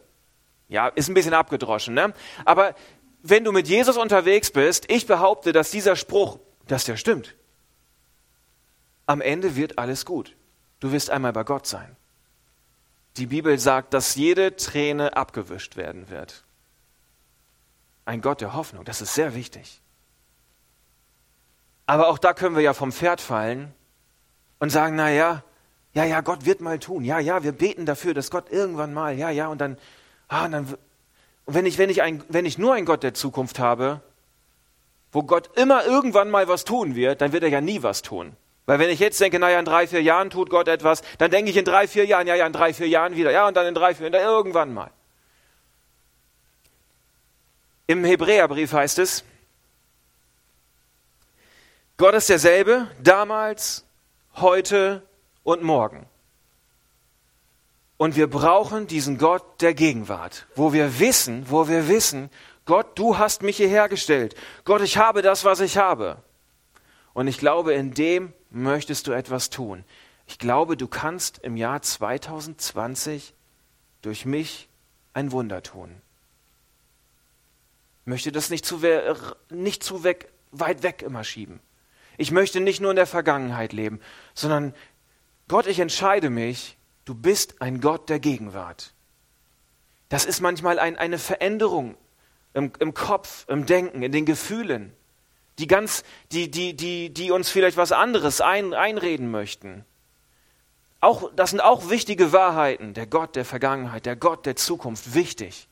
Ja, 0.67 0.87
ist 0.87 1.09
ein 1.09 1.15
bisschen 1.15 1.33
abgedroschen, 1.33 1.95
ne? 1.95 2.13
Aber 2.45 2.75
wenn 3.21 3.43
du 3.43 3.51
mit 3.51 3.67
Jesus 3.67 3.97
unterwegs 3.97 4.51
bist, 4.51 4.89
ich 4.89 5.05
behaupte, 5.05 5.51
dass 5.51 5.71
dieser 5.71 5.95
Spruch, 5.95 6.39
dass 6.67 6.85
der 6.85 6.97
stimmt. 6.97 7.35
Am 9.05 9.21
Ende 9.21 9.55
wird 9.55 9.77
alles 9.77 10.05
gut. 10.05 10.35
Du 10.79 10.91
wirst 10.91 11.09
einmal 11.09 11.33
bei 11.33 11.43
Gott 11.43 11.67
sein. 11.67 11.95
Die 13.17 13.25
Bibel 13.25 13.57
sagt, 13.59 13.93
dass 13.93 14.15
jede 14.15 14.55
Träne 14.55 15.17
abgewischt 15.17 15.75
werden 15.75 16.09
wird. 16.09 16.45
Ein 18.05 18.21
Gott 18.21 18.41
der 18.41 18.53
Hoffnung, 18.53 18.85
das 18.85 19.01
ist 19.01 19.13
sehr 19.13 19.35
wichtig. 19.35 19.81
Aber 21.85 22.07
auch 22.07 22.19
da 22.19 22.33
können 22.33 22.55
wir 22.55 22.61
ja 22.61 22.73
vom 22.73 22.91
Pferd 22.91 23.19
fallen 23.19 23.73
und 24.59 24.69
sagen, 24.69 24.95
na 24.95 25.09
ja, 25.09 25.43
ja, 25.93 26.05
ja, 26.05 26.21
Gott 26.21 26.45
wird 26.45 26.61
mal 26.61 26.79
tun. 26.79 27.03
Ja, 27.03 27.19
ja, 27.19 27.43
wir 27.43 27.51
beten 27.51 27.85
dafür, 27.85 28.13
dass 28.13 28.29
Gott 28.29 28.51
irgendwann 28.51 28.93
mal, 28.93 29.17
ja, 29.17 29.31
ja, 29.31 29.47
und 29.47 29.59
dann, 29.59 29.77
ah, 30.27 30.45
und 30.45 30.51
dann 30.51 30.77
und 31.49 31.55
wenn 31.55 31.65
ich, 31.65 31.79
wenn, 31.79 31.89
ich 31.89 32.03
ein, 32.03 32.23
wenn 32.29 32.45
ich 32.45 32.59
nur 32.59 32.75
einen 32.75 32.85
Gott 32.85 33.01
der 33.01 33.15
Zukunft 33.15 33.57
habe, 33.57 34.01
wo 35.11 35.23
Gott 35.23 35.57
immer 35.57 35.83
irgendwann 35.83 36.29
mal 36.29 36.47
was 36.47 36.63
tun 36.63 36.93
wird, 36.93 37.21
dann 37.21 37.31
wird 37.31 37.41
er 37.41 37.49
ja 37.49 37.59
nie 37.59 37.81
was 37.81 38.03
tun. 38.03 38.35
Weil 38.67 38.77
wenn 38.77 38.91
ich 38.91 38.99
jetzt 38.99 39.19
denke, 39.19 39.39
naja, 39.39 39.57
in 39.57 39.65
drei, 39.65 39.87
vier 39.87 40.03
Jahren 40.03 40.29
tut 40.29 40.51
Gott 40.51 40.67
etwas, 40.67 41.01
dann 41.17 41.31
denke 41.31 41.49
ich 41.49 41.57
in 41.57 41.65
drei, 41.65 41.87
vier 41.87 42.05
Jahren, 42.05 42.27
ja, 42.27 42.35
ja, 42.35 42.45
in 42.45 42.53
drei, 42.53 42.71
vier 42.71 42.87
Jahren 42.87 43.15
wieder, 43.15 43.31
ja, 43.31 43.47
und 43.47 43.57
dann 43.57 43.65
in 43.65 43.73
drei, 43.73 43.95
vier 43.95 44.11
Jahren, 44.11 44.23
irgendwann 44.23 44.75
mal. 44.75 44.91
Im 47.87 48.05
Hebräerbrief 48.05 48.71
heißt 48.71 48.99
es, 48.99 49.23
Gott 51.97 52.13
ist 52.13 52.29
derselbe, 52.29 52.91
damals, 53.01 53.85
heute 54.35 55.01
und 55.41 55.63
morgen. 55.63 56.05
Und 57.99 58.15
wir 58.15 58.29
brauchen 58.29 58.87
diesen 58.87 59.17
Gott 59.17 59.59
der 59.59 59.73
Gegenwart, 59.73 60.47
wo 60.55 60.71
wir 60.71 60.99
wissen, 60.99 61.49
wo 61.49 61.67
wir 61.67 61.89
wissen, 61.89 62.29
Gott, 62.63 62.97
du 62.97 63.17
hast 63.17 63.43
mich 63.43 63.57
hierher 63.57 63.89
gestellt. 63.89 64.35
Gott, 64.63 64.81
ich 64.81 64.97
habe 64.97 65.21
das, 65.21 65.43
was 65.43 65.59
ich 65.59 65.77
habe. 65.77 66.23
Und 67.11 67.27
ich 67.27 67.39
glaube, 67.39 67.73
in 67.73 67.93
dem 67.93 68.31
möchtest 68.51 69.07
du 69.07 69.11
etwas 69.11 69.49
tun. 69.49 69.83
Ich 70.27 70.39
glaube, 70.39 70.77
du 70.77 70.87
kannst 70.87 71.39
im 71.39 71.57
Jahr 71.57 71.81
2020 71.81 73.33
durch 74.01 74.25
mich 74.25 74.69
ein 75.11 75.33
Wunder 75.33 75.61
tun. 75.61 76.01
Ich 78.03 78.07
möchte 78.07 78.31
das 78.31 78.49
nicht 78.49 78.65
zu, 78.65 78.79
nicht 79.49 79.83
zu 79.83 80.05
weg, 80.05 80.31
weit 80.51 80.83
weg 80.83 81.01
immer 81.01 81.25
schieben. 81.25 81.59
Ich 82.17 82.31
möchte 82.31 82.61
nicht 82.61 82.79
nur 82.79 82.91
in 82.91 82.95
der 82.95 83.07
Vergangenheit 83.07 83.73
leben, 83.73 83.99
sondern 84.33 84.73
Gott, 85.49 85.67
ich 85.67 85.79
entscheide 85.79 86.29
mich, 86.29 86.77
Du 87.09 87.15
bist 87.15 87.59
ein 87.59 87.81
Gott 87.81 88.07
der 88.07 88.19
Gegenwart. 88.19 88.93
Das 90.09 90.25
ist 90.25 90.41
manchmal 90.41 90.77
ein, 90.77 90.95
eine 90.95 91.17
Veränderung 91.17 91.97
im, 92.53 92.71
im 92.77 92.93
Kopf, 92.93 93.47
im 93.47 93.65
Denken, 93.65 94.03
in 94.03 94.11
den 94.11 94.27
Gefühlen, 94.27 94.93
die, 95.57 95.65
ganz, 95.65 96.03
die, 96.31 96.51
die, 96.51 96.75
die, 96.75 97.11
die 97.11 97.31
uns 97.31 97.49
vielleicht 97.49 97.77
was 97.77 97.91
anderes 97.91 98.41
ein, 98.41 98.75
einreden 98.75 99.31
möchten. 99.31 99.85
Auch, 100.99 101.31
das 101.35 101.49
sind 101.49 101.61
auch 101.61 101.89
wichtige 101.89 102.31
Wahrheiten. 102.31 102.93
Der 102.93 103.07
Gott 103.07 103.35
der 103.35 103.43
Vergangenheit, 103.43 104.05
der 104.05 104.15
Gott 104.15 104.45
der 104.45 104.55
Zukunft, 104.55 105.15
wichtig. 105.15 105.67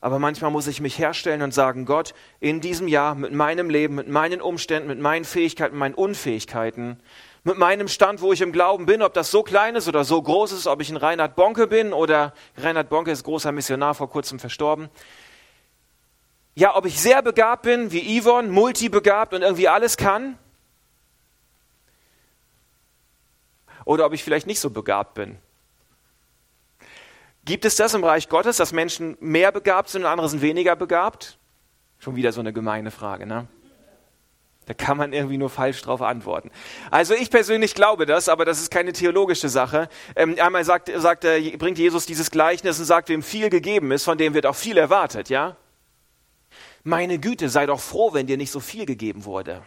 Aber 0.00 0.18
manchmal 0.18 0.50
muss 0.50 0.66
ich 0.66 0.80
mich 0.80 0.98
herstellen 0.98 1.42
und 1.42 1.52
sagen, 1.52 1.84
Gott, 1.84 2.14
in 2.40 2.62
diesem 2.62 2.88
Jahr 2.88 3.14
mit 3.16 3.34
meinem 3.34 3.68
Leben, 3.68 3.96
mit 3.96 4.08
meinen 4.08 4.40
Umständen, 4.40 4.88
mit 4.88 4.98
meinen 4.98 5.26
Fähigkeiten, 5.26 5.76
meinen 5.76 5.94
Unfähigkeiten, 5.94 7.02
mit 7.46 7.58
meinem 7.58 7.86
Stand, 7.86 8.22
wo 8.22 8.32
ich 8.32 8.40
im 8.40 8.50
Glauben 8.50 8.86
bin, 8.86 9.02
ob 9.02 9.14
das 9.14 9.30
so 9.30 9.44
klein 9.44 9.76
ist 9.76 9.86
oder 9.86 10.02
so 10.02 10.20
groß 10.20 10.50
ist, 10.50 10.66
ob 10.66 10.80
ich 10.80 10.90
ein 10.90 10.96
Reinhard 10.96 11.36
Bonke 11.36 11.68
bin 11.68 11.92
oder 11.92 12.34
Reinhard 12.56 12.88
Bonke 12.88 13.12
ist 13.12 13.22
großer 13.22 13.52
Missionar, 13.52 13.94
vor 13.94 14.10
kurzem 14.10 14.40
verstorben. 14.40 14.88
Ja, 16.56 16.74
ob 16.74 16.86
ich 16.86 17.00
sehr 17.00 17.22
begabt 17.22 17.62
bin, 17.62 17.92
wie 17.92 18.20
Yvonne, 18.20 18.48
multibegabt 18.48 19.32
und 19.32 19.42
irgendwie 19.42 19.68
alles 19.68 19.96
kann. 19.96 20.36
Oder 23.84 24.06
ob 24.06 24.12
ich 24.12 24.24
vielleicht 24.24 24.48
nicht 24.48 24.58
so 24.58 24.70
begabt 24.70 25.14
bin. 25.14 25.38
Gibt 27.44 27.64
es 27.64 27.76
das 27.76 27.94
im 27.94 28.02
Reich 28.02 28.28
Gottes, 28.28 28.56
dass 28.56 28.72
Menschen 28.72 29.16
mehr 29.20 29.52
begabt 29.52 29.90
sind 29.90 30.02
und 30.02 30.08
andere 30.08 30.28
sind 30.28 30.42
weniger 30.42 30.74
begabt? 30.74 31.38
Schon 32.00 32.16
wieder 32.16 32.32
so 32.32 32.40
eine 32.40 32.52
gemeine 32.52 32.90
Frage, 32.90 33.24
ne? 33.24 33.46
Da 34.66 34.74
kann 34.74 34.96
man 34.96 35.12
irgendwie 35.12 35.38
nur 35.38 35.48
falsch 35.48 35.80
drauf 35.82 36.02
antworten. 36.02 36.50
Also 36.90 37.14
ich 37.14 37.30
persönlich 37.30 37.74
glaube 37.74 38.04
das, 38.04 38.28
aber 38.28 38.44
das 38.44 38.60
ist 38.60 38.70
keine 38.70 38.92
theologische 38.92 39.48
Sache. 39.48 39.88
Ähm, 40.16 40.36
einmal 40.40 40.64
sagt, 40.64 40.90
sagt, 40.96 41.22
bringt 41.58 41.78
Jesus 41.78 42.04
dieses 42.04 42.32
Gleichnis 42.32 42.78
und 42.80 42.84
sagt, 42.84 43.08
wem 43.08 43.22
viel 43.22 43.48
gegeben 43.48 43.92
ist, 43.92 44.02
von 44.02 44.18
dem 44.18 44.34
wird 44.34 44.44
auch 44.44 44.56
viel 44.56 44.76
erwartet, 44.76 45.28
ja? 45.30 45.56
Meine 46.82 47.18
Güte, 47.18 47.48
sei 47.48 47.66
doch 47.66 47.80
froh, 47.80 48.12
wenn 48.12 48.26
dir 48.26 48.36
nicht 48.36 48.50
so 48.50 48.58
viel 48.58 48.86
gegeben 48.86 49.24
wurde. 49.24 49.62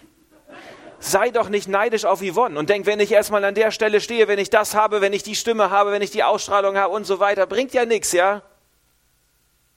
Sei 1.00 1.29
doch 1.29 1.48
nicht 1.48 1.70
neidisch 1.70 2.03
auf 2.03 2.22
Yvonne 2.22 2.60
und 2.60 2.70
denk, 2.70 2.86
wenn 2.86 3.00
ich 3.00 3.13
erstmal 3.13 3.46
an 3.46 3.56
der 3.56 3.72
Stelle 3.72 4.01
stehe, 4.01 4.27
wenn 4.27 4.38
ich 4.38 4.50
das 4.50 4.75
habe, 4.75 5.00
wenn 5.00 5.13
ich 5.13 5.24
die 5.24 5.36
Stimme 5.36 5.70
habe, 5.70 5.94
wenn 5.94 6.01
ich 6.01 6.12
die 6.12 6.24
Ausstrahlung 6.24 6.75
habe 6.75 6.94
und 6.94 7.06
so 7.06 7.22
weiter, 7.22 7.48
bringt 7.48 7.74
ja 7.74 7.86
nichts, 7.86 8.12
ja? 8.12 8.41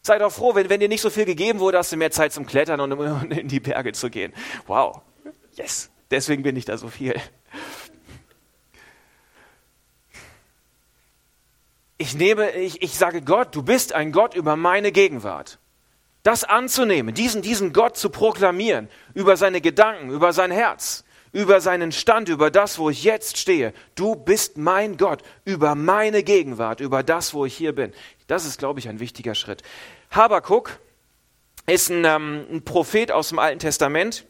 Sei 0.03 0.19
doch 0.19 0.33
froh, 0.33 0.57
wenn, 0.57 0.69
wenn 0.69 0.81
dir 0.81 0.89
nicht 0.89 1.01
so 1.01 1.11
viel 1.11 1.25
gegeben 1.25 1.61
wurde, 1.61 1.79
hast 1.79 1.93
du 1.93 1.97
mehr 1.97 2.11
Zeit 2.11 2.33
zum 2.33 2.45
Klettern 2.45 2.81
und 2.81 2.91
in 3.31 3.47
die 3.47 3.61
Berge 3.61 3.93
zu 3.93 4.11
gehen. 4.11 4.33
Wow. 4.67 5.01
Yes, 5.55 5.91
deswegen 6.11 6.43
bin 6.43 6.57
ich 6.57 6.65
da 6.65 6.79
so 6.79 6.89
viel. 6.89 7.15
Ich 11.99 12.15
nehme, 12.15 12.51
ich, 12.53 12.83
ich 12.83 12.99
sage 12.99 13.23
Gott, 13.23 13.55
du 13.55 13.63
bist 13.63 13.93
ein 13.93 14.11
Gott 14.11 14.35
über 14.35 14.57
meine 14.57 14.91
Gegenwart. 14.91 15.59
Das 16.25 16.43
anzunehmen, 16.45 17.15
diesen, 17.15 17.43
diesen 17.43 17.73
Gott 17.73 17.97
zu 17.97 18.11
proklamieren, 18.11 18.89
über 19.15 19.37
seine 19.37 19.61
Gedanken, 19.61 20.11
über 20.11 20.33
sein 20.33 20.51
Herz, 20.51 21.05
über 21.33 21.61
seinen 21.61 21.93
Stand, 21.93 22.29
über 22.29 22.51
das, 22.51 22.79
wo 22.79 22.91
ich 22.91 23.05
jetzt 23.05 23.39
stehe. 23.39 23.73
Du 23.95 24.15
bist 24.15 24.57
mein 24.57 24.97
Gott, 24.97 25.23
über 25.45 25.75
meine 25.75 26.23
Gegenwart, 26.23 26.81
über 26.81 27.03
das, 27.03 27.35
wo 27.35 27.45
ich 27.45 27.57
hier 27.57 27.73
bin. 27.73 27.93
Das 28.27 28.47
ist, 28.47 28.59
glaube 28.59 28.81
ich, 28.81 28.89
ein 28.89 29.01
wichtiger 29.01 29.35
Schritt. 29.35 29.63
Habakuk 30.11 30.79
ist 31.67 31.91
ein, 31.91 32.05
ähm, 32.05 32.47
ein 32.51 32.65
Prophet 32.65 33.11
aus 33.13 33.29
dem 33.29 33.39
Alten 33.39 33.59
Testament 33.59 34.25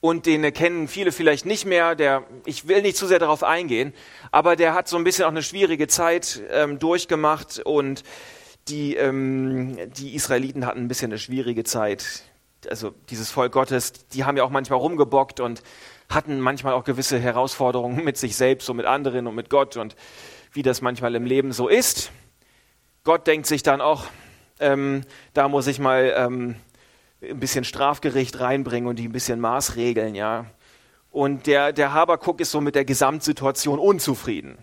und 0.00 0.26
den 0.26 0.52
kennen 0.52 0.88
viele 0.88 1.12
vielleicht 1.12 1.46
nicht 1.46 1.64
mehr. 1.64 1.94
Der, 1.94 2.24
ich 2.44 2.68
will 2.68 2.82
nicht 2.82 2.96
zu 2.96 3.06
sehr 3.06 3.18
darauf 3.18 3.42
eingehen, 3.42 3.92
aber 4.30 4.56
der 4.56 4.74
hat 4.74 4.88
so 4.88 4.96
ein 4.96 5.04
bisschen 5.04 5.24
auch 5.24 5.30
eine 5.30 5.42
schwierige 5.42 5.88
Zeit 5.88 6.40
ähm, 6.50 6.78
durchgemacht 6.78 7.60
und 7.60 8.04
die, 8.68 8.96
ähm, 8.96 9.78
die 9.96 10.14
Israeliten 10.14 10.66
hatten 10.66 10.80
ein 10.80 10.88
bisschen 10.88 11.10
eine 11.10 11.18
schwierige 11.18 11.64
Zeit. 11.64 12.22
Also 12.68 12.92
dieses 13.10 13.30
Volk 13.30 13.52
Gottes, 13.52 13.92
die 14.08 14.24
haben 14.24 14.36
ja 14.36 14.44
auch 14.44 14.50
manchmal 14.50 14.78
rumgebockt 14.78 15.40
und 15.40 15.62
hatten 16.08 16.40
manchmal 16.40 16.74
auch 16.74 16.84
gewisse 16.84 17.18
Herausforderungen 17.18 18.04
mit 18.04 18.16
sich 18.16 18.36
selbst 18.36 18.68
und 18.68 18.76
mit 18.76 18.86
anderen 18.86 19.26
und 19.26 19.34
mit 19.34 19.50
Gott 19.50 19.76
und 19.76 19.96
wie 20.52 20.62
das 20.62 20.80
manchmal 20.80 21.14
im 21.14 21.24
Leben 21.24 21.52
so 21.52 21.68
ist. 21.68 22.10
Gott 23.04 23.26
denkt 23.26 23.46
sich 23.46 23.62
dann 23.62 23.80
auch, 23.80 24.06
ähm, 24.60 25.02
da 25.34 25.48
muss 25.48 25.66
ich 25.66 25.78
mal 25.78 26.12
ähm, 26.16 26.56
ein 27.22 27.40
bisschen 27.40 27.64
Strafgericht 27.64 28.38
reinbringen 28.40 28.88
und 28.88 28.96
die 28.96 29.08
ein 29.08 29.12
bisschen 29.12 29.40
maßregeln, 29.40 30.14
ja. 30.14 30.46
Und 31.10 31.46
der, 31.46 31.72
der 31.72 31.92
Habakuk 31.92 32.40
ist 32.40 32.50
so 32.50 32.60
mit 32.60 32.74
der 32.74 32.84
Gesamtsituation 32.84 33.78
unzufrieden. 33.78 34.58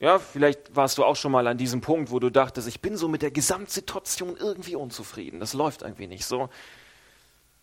Ja, 0.00 0.18
vielleicht 0.18 0.76
warst 0.76 0.98
du 0.98 1.04
auch 1.04 1.16
schon 1.16 1.32
mal 1.32 1.46
an 1.46 1.58
diesem 1.58 1.80
Punkt, 1.80 2.10
wo 2.10 2.20
du 2.20 2.30
dachtest, 2.30 2.68
ich 2.68 2.80
bin 2.80 2.96
so 2.96 3.08
mit 3.08 3.22
der 3.22 3.30
Gesamtsituation 3.30 4.36
irgendwie 4.36 4.76
unzufrieden. 4.76 5.40
Das 5.40 5.54
läuft 5.54 5.82
irgendwie 5.82 6.06
nicht 6.06 6.24
so. 6.24 6.48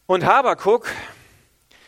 Und 0.05 0.25
Habakuk 0.25 0.89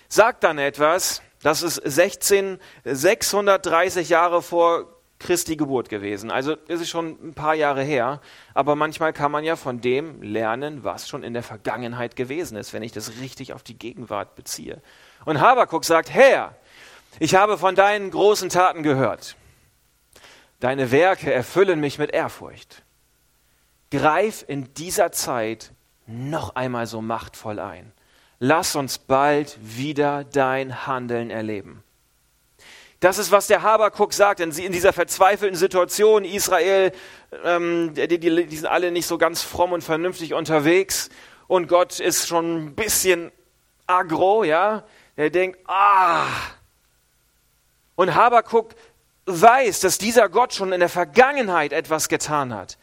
sagt 0.07 0.43
dann 0.43 0.57
etwas, 0.57 1.21
das 1.41 1.63
ist 1.63 1.75
16, 1.75 2.59
630 2.85 4.09
Jahre 4.09 4.41
vor 4.41 4.96
Christi 5.19 5.55
Geburt 5.55 5.89
gewesen. 5.89 6.29
Also 6.29 6.53
ist 6.67 6.81
es 6.81 6.89
schon 6.89 7.17
ein 7.21 7.33
paar 7.33 7.55
Jahre 7.55 7.83
her, 7.83 8.21
aber 8.53 8.75
manchmal 8.75 9.13
kann 9.13 9.31
man 9.31 9.43
ja 9.43 9.55
von 9.55 9.81
dem 9.81 10.21
lernen, 10.21 10.83
was 10.83 11.07
schon 11.07 11.23
in 11.23 11.33
der 11.33 11.43
Vergangenheit 11.43 12.15
gewesen 12.15 12.55
ist, 12.57 12.73
wenn 12.73 12.83
ich 12.83 12.91
das 12.91 13.19
richtig 13.19 13.53
auf 13.53 13.63
die 13.63 13.77
Gegenwart 13.77 14.35
beziehe. 14.35 14.81
Und 15.25 15.41
Habakuk 15.41 15.85
sagt, 15.85 16.13
Herr, 16.13 16.55
ich 17.19 17.35
habe 17.35 17.57
von 17.57 17.75
deinen 17.75 18.11
großen 18.11 18.49
Taten 18.49 18.83
gehört. 18.83 19.35
Deine 20.59 20.91
Werke 20.91 21.33
erfüllen 21.33 21.79
mich 21.79 21.97
mit 21.97 22.11
Ehrfurcht. 22.11 22.83
Greif 23.89 24.43
in 24.47 24.73
dieser 24.73 25.11
Zeit 25.11 25.71
noch 26.05 26.55
einmal 26.55 26.87
so 26.87 27.01
machtvoll 27.01 27.59
ein. 27.59 27.91
Lass 28.39 28.75
uns 28.75 28.97
bald 28.99 29.57
wieder 29.61 30.23
dein 30.23 30.85
Handeln 30.85 31.31
erleben. 31.31 31.83
Das 32.99 33.19
ist, 33.19 33.31
was 33.31 33.47
der 33.47 33.61
Habakuk 33.61 34.11
sagt 34.11 34.39
in, 34.39 34.51
dieser 34.51 34.91
verzweifelten 34.91 35.55
Situation. 35.55 36.25
Israel, 36.25 36.91
ähm, 37.43 37.93
die, 37.93 38.07
die, 38.07 38.47
die 38.47 38.57
sind 38.57 38.65
alle 38.65 38.91
nicht 38.91 39.05
so 39.05 39.17
ganz 39.17 39.43
fromm 39.43 39.71
und 39.71 39.83
vernünftig 39.83 40.33
unterwegs. 40.33 41.09
Und 41.47 41.67
Gott 41.67 41.99
ist 41.99 42.27
schon 42.27 42.65
ein 42.65 42.75
bisschen 42.75 43.31
agro, 43.85 44.43
ja. 44.43 44.83
Er 45.15 45.29
denkt, 45.29 45.59
ah. 45.67 46.25
Und 47.95 48.15
Habakuk 48.15 48.73
weiß, 49.25 49.81
dass 49.81 49.97
dieser 49.97 50.29
Gott 50.29 50.53
schon 50.53 50.73
in 50.73 50.79
der 50.79 50.89
Vergangenheit 50.89 51.73
etwas 51.73 52.09
getan 52.09 52.53
hat. 52.53 52.77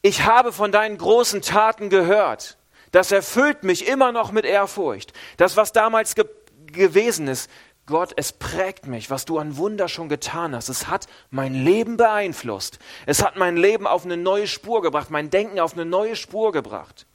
Ich 0.00 0.24
habe 0.24 0.52
von 0.52 0.72
deinen 0.72 0.98
großen 0.98 1.42
Taten 1.42 1.90
gehört. 1.90 2.58
Das 2.92 3.10
erfüllt 3.10 3.64
mich 3.64 3.88
immer 3.88 4.12
noch 4.12 4.32
mit 4.32 4.44
Ehrfurcht. 4.44 5.12
Das, 5.36 5.56
was 5.56 5.72
damals 5.72 6.14
ge 6.14 6.24
gewesen 6.66 7.28
ist, 7.28 7.48
Gott, 7.86 8.14
es 8.16 8.32
prägt 8.32 8.86
mich, 8.86 9.10
was 9.10 9.26
du 9.26 9.38
an 9.38 9.56
Wunder 9.58 9.88
schon 9.88 10.08
getan 10.08 10.54
hast. 10.54 10.68
Es 10.70 10.86
hat 10.86 11.06
mein 11.30 11.54
Leben 11.54 11.96
beeinflusst. 11.98 12.78
Es 13.04 13.22
hat 13.22 13.36
mein 13.36 13.56
Leben 13.56 13.86
auf 13.86 14.04
eine 14.04 14.16
neue 14.16 14.46
Spur 14.46 14.80
gebracht, 14.80 15.10
mein 15.10 15.28
Denken 15.28 15.60
auf 15.60 15.74
eine 15.74 15.84
neue 15.84 16.16
Spur 16.16 16.50
gebracht. 16.52 17.06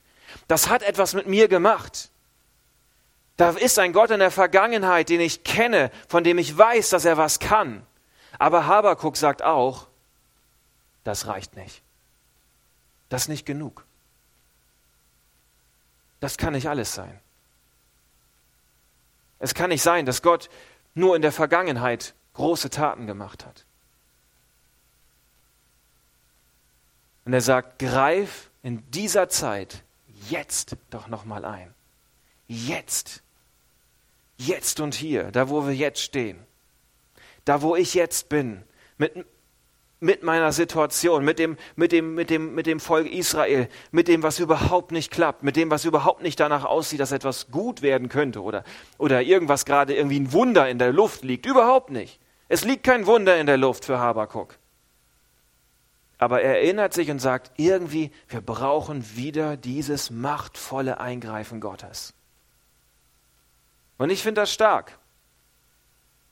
Das 0.48 0.70
hat 0.70 0.84
etwas 0.84 1.16
mit 1.16 1.26
mir 1.26 1.48
gemacht. 1.48 2.12
Da 3.36 3.52
ist 3.52 3.80
ein 3.80 3.94
Gott 3.94 4.12
in 4.12 4.20
der 4.20 4.32
Vergangenheit, 4.32 5.10
den 5.10 5.22
ich 5.22 5.44
kenne, 5.44 5.92
von 6.08 6.24
dem 6.24 6.38
ich 6.38 6.56
weiß, 6.56 6.90
dass 6.90 7.06
er 7.06 7.18
was 7.18 7.40
kann. 7.40 7.86
Aber 8.38 8.68
Habakuk 8.68 9.18
sagt 9.18 9.42
auch, 9.42 9.88
das 11.04 11.26
reicht 11.26 11.56
nicht. 11.56 11.82
Das 13.08 13.24
ist 13.24 13.30
nicht 13.30 13.46
genug. 13.46 13.86
Das 16.20 16.38
kann 16.38 16.54
nicht 16.54 16.68
alles 16.68 16.94
sein. 16.94 17.20
Es 19.39 19.53
kann 19.53 19.69
nicht 19.69 19.81
sein, 19.81 20.05
dass 20.05 20.22
Gott 20.22 20.50
nur 20.93 21.15
in 21.15 21.22
der 21.22 21.31
Vergangenheit 21.31 22.13
große 22.34 22.69
Taten 22.69 23.08
gemacht 23.08 23.46
hat. 23.46 23.65
Und 27.25 27.34
er 27.34 27.41
sagt, 27.41 27.79
greif 27.79 28.50
in 28.63 28.89
dieser 28.91 29.29
Zeit 29.29 29.84
jetzt 30.29 30.75
doch 30.89 31.08
noch 31.08 31.25
mal 31.25 31.46
ein. 31.46 31.74
Jetzt. 32.48 33.22
Jetzt 34.38 34.79
und 34.79 34.96
hier, 34.96 35.31
da 35.31 35.50
wo 35.50 35.66
wir 35.66 35.75
jetzt 35.75 36.01
stehen. 36.01 36.40
Da 37.46 37.61
wo 37.61 37.75
ich 37.75 37.94
jetzt 37.94 38.29
bin, 38.29 38.64
mit 38.98 39.25
mit 40.00 40.24
meiner 40.24 40.51
Situation, 40.51 41.25
mit 41.25 41.40
dem, 41.40 41.57
mit 41.75 41.92
dem, 41.92 42.16
mit 42.16 42.29
dem, 42.29 42.55
mit 42.55 42.68
dem 42.68 42.79
Volk 42.79 43.12
Israel, 43.12 43.68
mit 43.92 44.07
dem, 44.07 44.24
was 44.24 44.40
überhaupt 44.40 44.92
nicht 44.92 45.12
klappt, 45.12 45.44
mit 45.44 45.55
dem, 45.55 45.70
was 45.70 45.85
überhaupt 45.85 46.22
nicht 46.22 46.40
danach 46.40 46.64
aussieht, 46.64 47.01
dass 47.01 47.12
etwas 47.12 47.51
gut 47.51 47.81
werden 47.81 48.07
könnte 48.07 48.42
oder, 48.42 48.64
oder 48.98 49.22
irgendwas 49.22 49.66
gerade 49.66 49.96
irgendwie 49.96 50.20
ein 50.20 50.31
Wunder 50.31 50.70
in 50.70 50.79
der 50.79 50.94
Luft 50.94 51.24
liegt. 51.24 51.46
Überhaupt 51.46 51.90
nicht. 51.90 52.20
Es 52.48 52.64
liegt 52.64 52.83
kein 52.83 53.05
Wunder 53.07 53.38
in 53.38 53.46
der 53.46 53.57
Luft 53.57 53.85
für 53.85 54.00
Habakuk. 54.00 54.57
Aber 56.18 56.42
er 56.42 56.59
erinnert 56.59 56.94
sich 56.94 57.09
und 57.09 57.20
sagt, 57.20 57.51
irgendwie, 57.57 58.12
wir 58.27 58.42
brauchen 58.42 59.16
wieder 59.16 59.55
dieses 59.55 60.09
machtvolle 60.12 61.00
Eingreifen 61.00 61.62
Gottes. 61.62 62.14
Und 63.98 64.09
ich 64.09 64.22
finde 64.22 64.42
das 64.42 64.51
stark. 64.51 64.99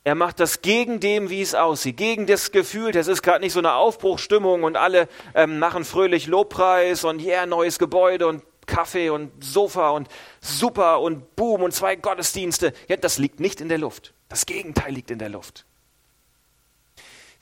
Er 0.07 0.15
macht 0.15 0.39
das 0.39 0.61
gegen 0.61 1.01
dem, 1.01 1.29
wie 1.29 1.41
es 1.41 1.53
aussieht, 1.53 1.97
gegen 1.97 2.27
das 2.27 2.53
Gefühl, 2.53 2.93
das 2.93 3.09
ist 3.09 3.21
gerade 3.23 3.41
nicht 3.41 3.51
so 3.51 3.59
eine 3.59 3.73
Aufbruchstimmung 3.73 4.63
und 4.63 4.77
alle 4.77 5.09
ähm, 5.35 5.59
machen 5.59 5.83
fröhlich 5.83 6.27
Lobpreis 6.27 7.03
und 7.03 7.19
ja, 7.19 7.39
yeah, 7.39 7.45
neues 7.45 7.77
Gebäude 7.77 8.25
und 8.25 8.41
Kaffee 8.67 9.09
und 9.09 9.43
Sofa 9.43 9.89
und 9.89 10.07
super 10.39 11.01
und 11.01 11.35
Boom 11.35 11.61
und 11.61 11.73
zwei 11.73 11.97
Gottesdienste. 11.97 12.71
Ja, 12.87 12.95
das 12.95 13.17
liegt 13.17 13.41
nicht 13.41 13.59
in 13.59 13.67
der 13.67 13.79
Luft. 13.79 14.13
Das 14.29 14.45
Gegenteil 14.45 14.93
liegt 14.93 15.11
in 15.11 15.19
der 15.19 15.27
Luft. 15.27 15.65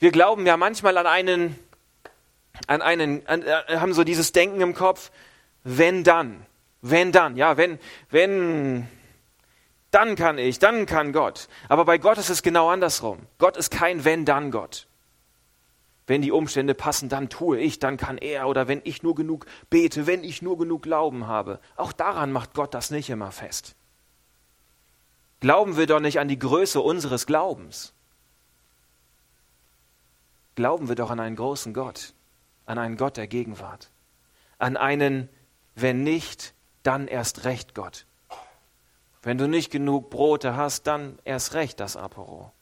Wir 0.00 0.10
glauben 0.10 0.44
ja 0.44 0.56
manchmal 0.56 0.98
an 0.98 1.06
einen, 1.06 1.56
an 2.66 2.82
einen, 2.82 3.24
an, 3.28 3.42
äh, 3.42 3.76
haben 3.76 3.94
so 3.94 4.02
dieses 4.02 4.32
Denken 4.32 4.60
im 4.60 4.74
Kopf, 4.74 5.12
wenn 5.62 6.02
dann, 6.02 6.44
wenn 6.82 7.12
dann, 7.12 7.36
ja, 7.36 7.56
wenn, 7.56 7.78
wenn 8.10 8.88
dann 9.90 10.16
kann 10.16 10.38
ich, 10.38 10.58
dann 10.58 10.86
kann 10.86 11.12
Gott. 11.12 11.48
Aber 11.68 11.84
bei 11.84 11.98
Gott 11.98 12.18
ist 12.18 12.30
es 12.30 12.42
genau 12.42 12.68
andersrum. 12.68 13.26
Gott 13.38 13.56
ist 13.56 13.70
kein 13.70 14.04
Wenn-Dann-Gott. 14.04 14.86
Wenn 16.06 16.22
die 16.22 16.32
Umstände 16.32 16.74
passen, 16.74 17.08
dann 17.08 17.28
tue 17.28 17.58
ich, 17.58 17.78
dann 17.78 17.96
kann 17.96 18.18
er. 18.18 18.48
Oder 18.48 18.68
wenn 18.68 18.80
ich 18.84 19.02
nur 19.02 19.14
genug 19.14 19.46
bete, 19.70 20.06
wenn 20.06 20.22
ich 20.22 20.42
nur 20.42 20.56
genug 20.56 20.82
Glauben 20.82 21.26
habe. 21.26 21.60
Auch 21.76 21.92
daran 21.92 22.30
macht 22.30 22.54
Gott 22.54 22.74
das 22.74 22.90
nicht 22.90 23.10
immer 23.10 23.32
fest. 23.32 23.74
Glauben 25.40 25.76
wir 25.76 25.86
doch 25.86 26.00
nicht 26.00 26.18
an 26.18 26.28
die 26.28 26.38
Größe 26.38 26.80
unseres 26.80 27.26
Glaubens. 27.26 27.92
Glauben 30.54 30.88
wir 30.88 30.94
doch 30.94 31.10
an 31.10 31.20
einen 31.20 31.36
großen 31.36 31.74
Gott, 31.74 32.14
an 32.64 32.78
einen 32.78 32.96
Gott 32.96 33.18
der 33.18 33.26
Gegenwart, 33.26 33.90
an 34.58 34.78
einen, 34.78 35.28
wenn 35.74 36.02
nicht, 36.02 36.54
dann 36.82 37.08
erst 37.08 37.44
recht 37.44 37.74
Gott. 37.74 38.06
Wenn 39.26 39.38
du 39.38 39.48
nicht 39.48 39.72
genug 39.72 40.08
Brote 40.08 40.54
hast, 40.54 40.86
dann 40.86 41.18
erst 41.24 41.54
recht 41.54 41.80
das 41.80 41.96
Apero. 41.96 42.52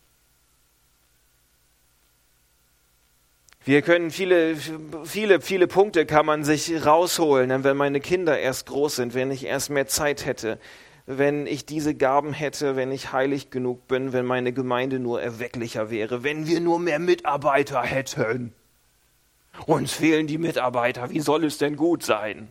Wir 3.66 3.82
können 3.82 4.10
viele, 4.10 4.56
viele, 5.04 5.42
viele 5.42 5.68
Punkte 5.68 6.06
kann 6.06 6.24
man 6.24 6.42
sich 6.42 6.86
rausholen, 6.86 7.64
wenn 7.64 7.76
meine 7.76 8.00
Kinder 8.00 8.38
erst 8.38 8.64
groß 8.64 8.96
sind, 8.96 9.12
wenn 9.12 9.30
ich 9.30 9.44
erst 9.44 9.68
mehr 9.68 9.88
Zeit 9.88 10.24
hätte, 10.24 10.58
wenn 11.04 11.46
ich 11.46 11.66
diese 11.66 11.94
Gaben 11.94 12.32
hätte, 12.32 12.76
wenn 12.76 12.92
ich 12.92 13.12
heilig 13.12 13.50
genug 13.50 13.86
bin, 13.86 14.14
wenn 14.14 14.24
meine 14.24 14.54
Gemeinde 14.54 15.00
nur 15.00 15.20
erwecklicher 15.20 15.90
wäre, 15.90 16.22
wenn 16.22 16.46
wir 16.46 16.60
nur 16.60 16.78
mehr 16.78 16.98
Mitarbeiter 16.98 17.82
hätten. 17.82 18.54
Uns 19.66 19.92
fehlen 19.92 20.26
die 20.26 20.38
Mitarbeiter, 20.38 21.10
wie 21.10 21.20
soll 21.20 21.44
es 21.44 21.58
denn 21.58 21.76
gut 21.76 22.02
sein? 22.02 22.48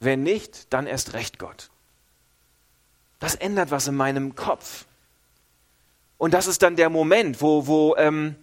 Wenn 0.00 0.24
nicht, 0.24 0.72
dann 0.72 0.88
erst 0.88 1.12
recht 1.12 1.38
Gott. 1.38 1.70
Das 3.20 3.36
ändert 3.36 3.70
was 3.70 3.86
in 3.86 3.94
meinem 3.94 4.34
Kopf. 4.34 4.86
Und 6.18 6.34
das 6.34 6.46
ist 6.46 6.62
dann 6.62 6.76
der 6.76 6.90
Moment, 6.90 7.40
wo, 7.40 7.66
wo 7.66 7.94
ähm, 7.96 8.34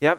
ja, 0.00 0.16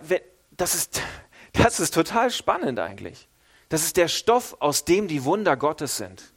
das 0.52 0.76
ist, 0.76 1.02
das 1.54 1.80
ist 1.80 1.94
total 1.94 2.30
spannend 2.30 2.80
eigentlich. 2.80 3.28
Das 3.70 3.84
ist 3.84 3.98
der 3.98 4.08
Stoff, 4.08 4.58
aus 4.60 4.86
dem 4.86 5.08
die 5.08 5.24
Wunder 5.24 5.58
Gottes 5.58 5.98
sind. 5.98 6.34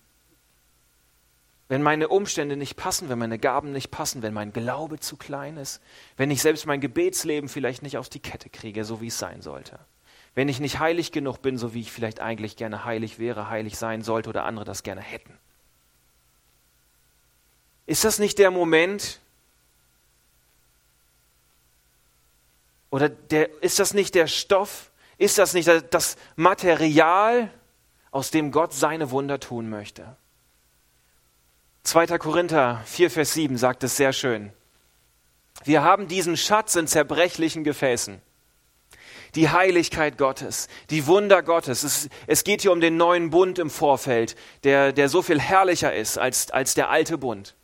Wenn 1.68 1.82
meine 1.82 2.08
Umstände 2.08 2.56
nicht 2.56 2.76
passen, 2.76 3.08
wenn 3.08 3.18
meine 3.18 3.38
Gaben 3.38 3.72
nicht 3.72 3.90
passen, 3.90 4.20
wenn 4.20 4.34
mein 4.34 4.52
Glaube 4.52 5.00
zu 5.00 5.16
klein 5.16 5.56
ist, 5.56 5.80
wenn 6.18 6.30
ich 6.30 6.42
selbst 6.42 6.66
mein 6.66 6.82
Gebetsleben 6.82 7.48
vielleicht 7.48 7.82
nicht 7.82 7.96
auf 7.96 8.10
die 8.10 8.20
Kette 8.20 8.50
kriege, 8.50 8.84
so 8.84 9.00
wie 9.00 9.06
es 9.06 9.18
sein 9.18 9.40
sollte. 9.40 9.78
Wenn 10.34 10.50
ich 10.50 10.60
nicht 10.60 10.80
heilig 10.80 11.12
genug 11.12 11.40
bin, 11.40 11.56
so 11.56 11.72
wie 11.72 11.80
ich 11.80 11.90
vielleicht 11.90 12.20
eigentlich 12.20 12.56
gerne 12.56 12.84
heilig 12.84 13.18
wäre, 13.18 13.48
heilig 13.48 13.78
sein 13.78 14.02
sollte 14.02 14.28
oder 14.28 14.44
andere 14.44 14.66
das 14.66 14.82
gerne 14.82 15.00
hätten. 15.00 15.38
Ist 17.86 18.04
das 18.04 18.18
nicht 18.18 18.38
der 18.38 18.50
Moment, 18.50 19.20
oder 22.90 23.08
der, 23.08 23.62
ist 23.62 23.78
das 23.78 23.94
nicht 23.94 24.14
der 24.14 24.26
Stoff, 24.26 24.90
ist 25.18 25.38
das 25.38 25.54
nicht 25.54 25.68
das 25.90 26.16
Material, 26.36 27.50
aus 28.10 28.30
dem 28.30 28.52
Gott 28.52 28.74
seine 28.74 29.10
Wunder 29.10 29.40
tun 29.40 29.70
möchte? 29.70 30.16
2. 31.84 32.18
Korinther 32.18 32.82
4, 32.86 33.10
Vers 33.10 33.32
7 33.32 33.56
sagt 33.56 33.82
es 33.82 33.96
sehr 33.96 34.12
schön. 34.12 34.52
Wir 35.64 35.82
haben 35.82 36.08
diesen 36.08 36.36
Schatz 36.36 36.76
in 36.76 36.86
zerbrechlichen 36.86 37.64
Gefäßen, 37.64 38.20
die 39.34 39.48
Heiligkeit 39.48 40.18
Gottes, 40.18 40.68
die 40.90 41.06
Wunder 41.06 41.42
Gottes. 41.42 41.82
Es, 41.82 42.08
es 42.26 42.44
geht 42.44 42.62
hier 42.62 42.72
um 42.72 42.80
den 42.80 42.96
neuen 42.96 43.30
Bund 43.30 43.58
im 43.58 43.70
Vorfeld, 43.70 44.36
der, 44.64 44.92
der 44.92 45.08
so 45.08 45.22
viel 45.22 45.40
herrlicher 45.40 45.94
ist 45.94 46.18
als, 46.18 46.50
als 46.50 46.74
der 46.74 46.90
alte 46.90 47.18
Bund. 47.18 47.54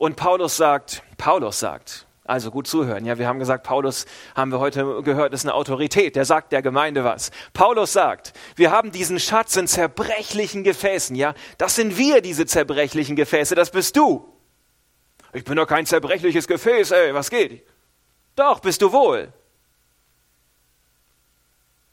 Und 0.00 0.16
Paulus 0.16 0.56
sagt, 0.56 1.02
Paulus 1.18 1.60
sagt, 1.60 2.06
also 2.24 2.50
gut 2.50 2.66
zuhören. 2.66 3.04
Ja, 3.04 3.18
wir 3.18 3.28
haben 3.28 3.38
gesagt, 3.38 3.66
Paulus 3.66 4.06
haben 4.34 4.50
wir 4.50 4.58
heute 4.58 5.02
gehört, 5.02 5.34
ist 5.34 5.44
eine 5.44 5.52
Autorität. 5.52 6.16
Der 6.16 6.24
sagt 6.24 6.52
der 6.52 6.62
Gemeinde 6.62 7.04
was. 7.04 7.30
Paulus 7.52 7.92
sagt, 7.92 8.32
wir 8.56 8.70
haben 8.70 8.92
diesen 8.92 9.20
Schatz 9.20 9.56
in 9.56 9.66
zerbrechlichen 9.66 10.64
Gefäßen. 10.64 11.14
Ja, 11.16 11.34
das 11.58 11.76
sind 11.76 11.98
wir, 11.98 12.22
diese 12.22 12.46
zerbrechlichen 12.46 13.14
Gefäße. 13.14 13.54
Das 13.54 13.72
bist 13.72 13.94
du. 13.94 14.26
Ich 15.34 15.44
bin 15.44 15.56
doch 15.56 15.66
kein 15.66 15.84
zerbrechliches 15.84 16.48
Gefäß, 16.48 16.92
ey, 16.92 17.12
was 17.12 17.28
geht? 17.28 17.66
Doch, 18.36 18.60
bist 18.60 18.80
du 18.80 18.92
wohl. 18.92 19.34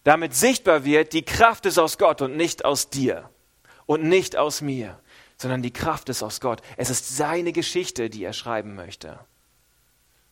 Damit 0.06 0.34
sichtbar 0.34 0.86
wird, 0.86 1.12
die 1.12 1.24
Kraft 1.24 1.66
ist 1.66 1.78
aus 1.78 1.98
Gott 1.98 2.22
und 2.22 2.38
nicht 2.38 2.64
aus 2.64 2.90
dir 2.90 3.30
und 3.86 4.04
nicht 4.04 4.38
aus 4.38 4.62
mir, 4.62 4.98
sondern 5.38 5.62
die 5.62 5.72
Kraft 5.72 6.10
ist 6.10 6.24
aus 6.24 6.42
Gott. 6.42 6.62
Es 6.76 6.90
ist 6.90 7.16
seine 7.16 7.52
Geschichte, 7.52 8.10
die 8.10 8.24
er 8.24 8.34
schreiben 8.34 8.76
möchte. 8.76 9.20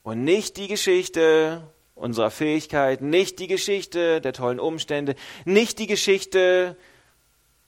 Und 0.03 0.23
nicht 0.23 0.57
die 0.57 0.67
Geschichte 0.67 1.63
unserer 1.95 2.29
Fähigkeiten, 2.31 3.09
nicht 3.09 3.39
die 3.39 3.47
Geschichte 3.47 4.19
der 4.19 4.33
tollen 4.33 4.59
Umstände, 4.59 5.15
nicht 5.45 5.79
die 5.79 5.87
Geschichte, 5.87 6.75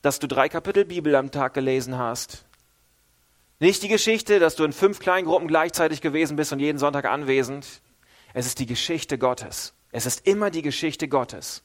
dass 0.01 0.19
du 0.19 0.27
drei 0.27 0.49
Kapitel 0.49 0.85
Bibel 0.85 1.15
am 1.15 1.31
Tag 1.31 1.53
gelesen 1.53 1.97
hast, 1.97 2.45
nicht 3.59 3.81
die 3.81 3.87
Geschichte, 3.87 4.39
dass 4.39 4.55
du 4.55 4.63
in 4.63 4.73
fünf 4.73 4.99
Kleingruppen 4.99 5.47
gleichzeitig 5.47 6.01
gewesen 6.01 6.35
bist 6.35 6.53
und 6.53 6.59
jeden 6.59 6.77
Sonntag 6.77 7.05
anwesend. 7.05 7.81
Es 8.33 8.45
ist 8.45 8.59
die 8.59 8.67
Geschichte 8.67 9.17
Gottes. 9.17 9.73
Es 9.91 10.05
ist 10.05 10.27
immer 10.27 10.51
die 10.51 10.61
Geschichte 10.61 11.07
Gottes. 11.07 11.63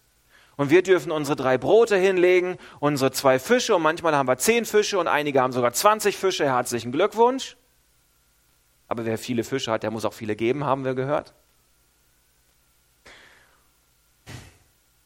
Und 0.57 0.71
wir 0.71 0.83
dürfen 0.83 1.11
unsere 1.11 1.37
drei 1.37 1.59
Brote 1.59 1.97
hinlegen, 1.97 2.59
unsere 2.79 3.11
zwei 3.11 3.39
Fische 3.39 3.75
und 3.75 3.83
manchmal 3.83 4.15
haben 4.15 4.29
wir 4.29 4.37
zehn 4.39 4.65
Fische 4.65 4.99
und 4.99 5.09
einige 5.09 5.41
haben 5.41 5.53
sogar 5.53 5.73
20 5.73 6.17
Fische. 6.17 6.45
Herzlichen 6.45 6.93
Glückwunsch. 6.93 7.57
Aber 8.89 9.07
wer 9.07 9.17
viele 9.17 9.45
Fische 9.45 9.73
hat, 9.73 9.83
der 9.83 9.91
muss 9.91 10.05
auch 10.05 10.13
viele 10.13 10.37
geben, 10.37 10.65
haben 10.65 10.85
wir 10.85 10.95
gehört. 10.95 11.33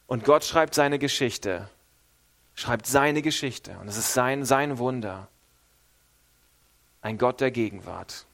Und 0.07 0.25
Gott 0.25 0.45
schreibt 0.45 0.75
seine 0.75 0.99
Geschichte, 0.99 1.69
schreibt 2.55 2.87
seine 2.87 3.23
Geschichte 3.23 3.77
und 3.81 3.89
es 3.89 3.97
ist 3.97 4.13
sein, 4.13 4.45
sein 4.45 4.79
Wunder 4.79 5.29
ein 7.07 7.19
Gott 7.19 7.41
der 7.41 7.53
Gegenwart. 7.53 8.27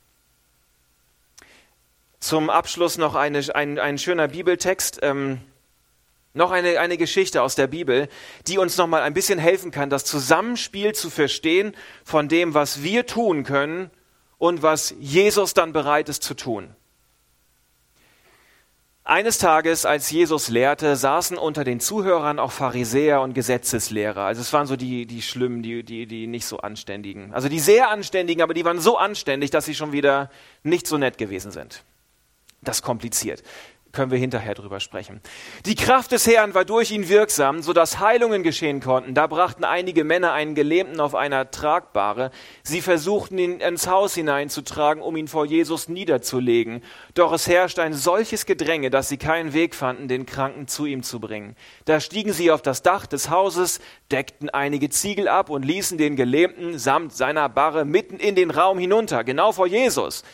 Zum 2.20 2.48
Abschluss 2.48 2.96
noch 2.96 3.14
eine, 3.14 3.42
ein, 3.54 3.78
ein 3.78 3.98
schöner 3.98 4.28
Bibeltext, 4.28 5.00
ähm, 5.02 5.42
noch 6.34 6.50
eine, 6.50 6.80
eine 6.80 6.96
Geschichte 6.96 7.42
aus 7.42 7.54
der 7.54 7.66
Bibel, 7.66 8.08
die 8.46 8.58
uns 8.58 8.76
noch 8.76 8.86
mal 8.86 9.02
ein 9.02 9.14
bisschen 9.14 9.38
helfen 9.38 9.70
kann, 9.70 9.90
das 9.90 10.04
Zusammenspiel 10.04 10.94
zu 10.94 11.10
verstehen 11.10 11.74
von 12.04 12.28
dem, 12.28 12.54
was 12.54 12.82
wir 12.82 13.06
tun 13.06 13.44
können 13.44 13.90
und 14.38 14.62
was 14.62 14.94
Jesus 14.98 15.54
dann 15.54 15.72
bereit 15.72 16.08
ist 16.08 16.22
zu 16.22 16.34
tun. 16.34 16.74
Eines 19.04 19.38
Tages, 19.38 19.84
als 19.84 20.10
Jesus 20.12 20.48
lehrte, 20.48 20.94
saßen 20.94 21.36
unter 21.36 21.64
den 21.64 21.80
Zuhörern 21.80 22.38
auch 22.38 22.52
Pharisäer 22.52 23.20
und 23.20 23.34
Gesetzeslehrer. 23.34 24.22
Also 24.22 24.40
es 24.40 24.52
waren 24.52 24.68
so 24.68 24.76
die, 24.76 25.06
die 25.06 25.22
schlimmen, 25.22 25.60
die, 25.60 25.82
die, 25.82 26.06
die 26.06 26.28
nicht 26.28 26.46
so 26.46 26.58
anständigen. 26.58 27.34
Also 27.34 27.48
die 27.48 27.58
sehr 27.58 27.90
anständigen, 27.90 28.42
aber 28.42 28.54
die 28.54 28.64
waren 28.64 28.78
so 28.78 28.96
anständig, 28.96 29.50
dass 29.50 29.64
sie 29.64 29.74
schon 29.74 29.90
wieder 29.90 30.30
nicht 30.62 30.86
so 30.86 30.98
nett 30.98 31.18
gewesen 31.18 31.50
sind. 31.50 31.82
Das 32.62 32.80
kompliziert 32.80 33.42
können 33.92 34.10
wir 34.10 34.18
hinterher 34.18 34.54
drüber 34.54 34.80
sprechen. 34.80 35.20
Die 35.66 35.74
Kraft 35.74 36.12
des 36.12 36.26
Herrn 36.26 36.54
war 36.54 36.64
durch 36.64 36.90
ihn 36.90 37.08
wirksam, 37.08 37.62
so 37.62 37.74
dass 37.74 38.00
Heilungen 38.00 38.42
geschehen 38.42 38.80
konnten. 38.80 39.14
Da 39.14 39.26
brachten 39.26 39.64
einige 39.64 40.02
Männer 40.02 40.32
einen 40.32 40.54
Gelähmten 40.54 40.98
auf 40.98 41.14
einer 41.14 41.50
Tragbare. 41.50 42.30
Sie 42.62 42.80
versuchten 42.80 43.36
ihn 43.36 43.60
ins 43.60 43.86
Haus 43.86 44.14
hineinzutragen, 44.14 45.02
um 45.02 45.16
ihn 45.16 45.28
vor 45.28 45.44
Jesus 45.44 45.88
niederzulegen. 45.88 46.82
Doch 47.14 47.32
es 47.32 47.46
herrschte 47.46 47.82
ein 47.82 47.92
solches 47.92 48.46
Gedränge, 48.46 48.88
dass 48.88 49.10
sie 49.10 49.18
keinen 49.18 49.52
Weg 49.52 49.74
fanden, 49.74 50.08
den 50.08 50.24
Kranken 50.24 50.68
zu 50.68 50.86
ihm 50.86 51.02
zu 51.02 51.20
bringen. 51.20 51.54
Da 51.84 52.00
stiegen 52.00 52.32
sie 52.32 52.50
auf 52.50 52.62
das 52.62 52.82
Dach 52.82 53.06
des 53.06 53.28
Hauses, 53.28 53.80
deckten 54.10 54.48
einige 54.48 54.88
Ziegel 54.88 55.28
ab 55.28 55.50
und 55.50 55.64
ließen 55.64 55.98
den 55.98 56.16
Gelähmten 56.16 56.78
samt 56.78 57.12
seiner 57.12 57.50
Barre 57.50 57.84
mitten 57.84 58.16
in 58.16 58.34
den 58.34 58.50
Raum 58.50 58.78
hinunter, 58.78 59.22
genau 59.22 59.52
vor 59.52 59.66
Jesus 59.66 60.24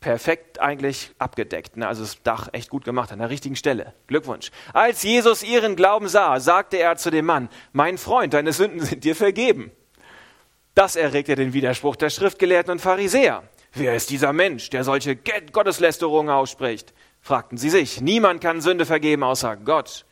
perfekt 0.00 0.60
eigentlich 0.60 1.10
abgedeckt. 1.18 1.76
Ne? 1.76 1.86
Also 1.86 2.02
das 2.02 2.22
Dach 2.22 2.48
echt 2.52 2.70
gut 2.70 2.84
gemacht 2.84 3.12
an 3.12 3.18
der 3.18 3.30
richtigen 3.30 3.56
Stelle. 3.56 3.94
Glückwunsch. 4.06 4.50
Als 4.72 5.02
Jesus 5.02 5.42
ihren 5.42 5.76
Glauben 5.76 6.08
sah, 6.08 6.38
sagte 6.40 6.78
er 6.78 6.96
zu 6.96 7.10
dem 7.10 7.26
Mann, 7.26 7.48
mein 7.72 7.98
Freund, 7.98 8.34
deine 8.34 8.52
Sünden 8.52 8.80
sind 8.80 9.04
dir 9.04 9.16
vergeben. 9.16 9.72
Das 10.74 10.94
erregte 10.94 11.34
den 11.34 11.52
Widerspruch 11.52 11.96
der 11.96 12.10
Schriftgelehrten 12.10 12.72
und 12.72 12.80
Pharisäer. 12.80 13.42
Wer 13.72 13.96
ist 13.96 14.10
dieser 14.10 14.32
Mensch, 14.32 14.70
der 14.70 14.84
solche 14.84 15.16
Gotteslästerungen 15.16 16.30
ausspricht? 16.30 16.94
fragten 17.20 17.58
sie 17.58 17.70
sich. 17.70 18.00
Niemand 18.00 18.40
kann 18.40 18.60
Sünde 18.60 18.86
vergeben 18.86 19.24
außer 19.24 19.56
Gott. 19.56 20.04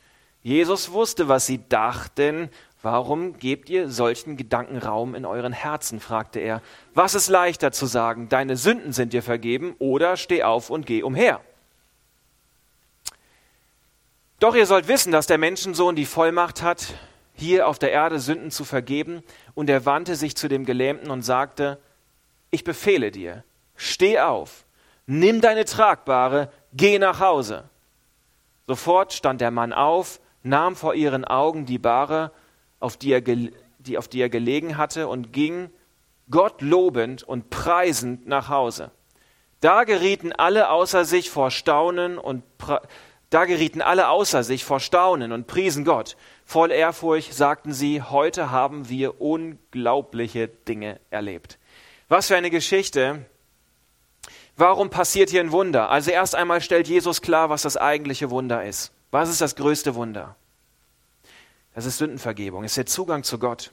Jesus 0.43 0.93
wusste, 0.93 1.29
was 1.29 1.47
sie 1.47 1.61
dachten 1.69 2.51
Warum 2.87 3.37
gebt 3.37 3.69
ihr 3.69 3.91
solchen 3.91 4.37
Gedanken 4.37 4.79
Raum 4.79 5.17
in 5.17 5.25
euren 5.25 5.53
Herzen? 5.53 5.99
fragte 5.99 6.39
er. 6.39 6.63
Was 6.95 7.17
ist 7.17 7.27
leichter 7.27 7.73
zu 7.73 7.87
sagen, 7.87 8.29
deine 8.29 8.57
Sünden 8.57 8.93
sind 8.93 9.13
dir 9.13 9.25
vergeben 9.25 9.75
oder 9.81 10.17
steh 10.17 10.45
auf 10.45 10.71
und 10.71 10.87
geh 10.87 11.03
umher? 11.03 11.41
Doch 14.39 14.55
ihr 14.55 14.67
sollt 14.67 14.87
wissen, 14.87 15.11
dass 15.11 15.27
der 15.27 15.37
Menschensohn 15.37 15.97
die 15.97 16.07
Vollmacht 16.07 16.63
hat, 16.63 16.95
hier 17.35 17.67
auf 17.67 17.81
der 17.81 17.91
Erde 17.91 18.21
Sünden 18.21 18.53
zu 18.53 18.63
vergeben. 18.65 19.25
Und 19.57 19.69
er 19.69 19.85
wandte 19.85 20.15
sich 20.15 20.37
zu 20.37 20.47
dem 20.47 20.65
Gelähmten 20.65 21.11
und 21.11 21.23
sagte, 21.23 21.81
ich 22.53 22.63
befehle 22.63 23.11
dir, 23.11 23.43
steh 23.75 24.21
auf, 24.21 24.65
nimm 25.07 25.41
deine 25.41 25.65
Tragbare, 25.65 26.53
geh 26.73 27.01
nach 27.01 27.19
Hause. 27.19 27.69
Sofort 28.69 29.13
stand 29.13 29.41
der 29.41 29.51
Mann 29.51 29.73
auf, 29.73 30.21
nahm 30.45 30.77
vor 30.77 30.95
ihren 30.95 31.25
Augen 31.25 31.67
die 31.67 31.79
Bahre 31.79 32.31
auf 32.81 32.97
die 32.97 33.13
er, 33.13 33.21
die, 33.21 33.99
auf 33.99 34.09
die 34.09 34.21
er 34.21 34.29
gelegen 34.29 34.77
hatte, 34.77 35.09
und 35.09 35.33
ging 35.33 35.71
Gott 36.31 36.61
lobend 36.61 37.23
und 37.23 37.51
preisend 37.51 38.27
nach 38.27 38.49
Hause. 38.49 38.91
Da 39.61 39.85
gerieten 39.85 40.33
alle 40.33 40.71
außer 40.71 41.05
sich 41.05 41.31
vor 41.31 41.51
Staunen 41.51 42.19
und 42.19 42.43
da 43.31 43.45
gerieten 43.45 43.83
alle 43.83 44.09
außer 44.09 44.45
sich 44.45 44.65
vor 44.65 44.81
Staunen 44.81 45.33
und 45.33 45.47
priesen 45.47 45.85
Gott. 45.85 46.17
Voll 46.45 46.71
Ehrfurcht 46.71 47.35
sagten 47.35 47.73
sie, 47.73 48.03
heute 48.03 48.51
haben 48.51 48.89
wir 48.89 49.21
unglaubliche 49.21 50.49
Dinge 50.49 51.01
erlebt. 51.11 51.59
Was 52.09 52.29
für 52.29 52.37
eine 52.37 52.51
Geschichte. 52.51 53.25
Warum 54.57 54.91
passiert 54.91 55.31
hier 55.31 55.41
ein 55.41 55.53
Wunder? 55.53 55.91
Also 55.91 56.11
erst 56.11 56.35
einmal 56.35 56.61
stellt 56.61 56.89
Jesus 56.89 57.21
klar, 57.21 57.51
was 57.51 57.63
das 57.63 57.77
eigentliche 57.77 58.31
Wunder 58.31 58.65
ist. 58.65 58.93
Was 59.11 59.29
ist 59.29 59.41
das 59.41 59.57
größte 59.57 59.95
Wunder? 59.95 60.37
Das 61.77 61.85
ist 61.85 61.99
Sündenvergebung, 61.99 62.63
das 62.63 62.73
ist 62.73 62.79
der 62.79 62.87
Zugang 62.87 63.23
zu 63.23 63.39
Gott. 63.39 63.71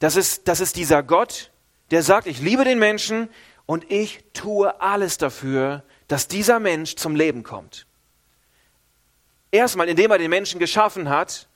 Das 0.00 0.16
ist, 0.16 0.48
das 0.48 0.58
ist 0.58 0.74
dieser 0.74 1.04
Gott, 1.04 1.52
der 1.92 2.02
sagt, 2.02 2.26
ich 2.26 2.40
liebe 2.40 2.64
den 2.64 2.80
Menschen 2.80 3.28
und 3.64 3.88
ich 3.92 4.24
tue 4.32 4.80
alles 4.80 5.18
dafür, 5.18 5.84
dass 6.08 6.26
dieser 6.26 6.58
Mensch 6.58 6.96
zum 6.96 7.14
Leben 7.14 7.44
kommt. 7.44 7.86
Erstmal, 9.52 9.88
indem 9.88 10.10
er 10.10 10.18
den 10.18 10.30
Menschen 10.30 10.58
geschaffen 10.58 11.08
hat 11.08 11.46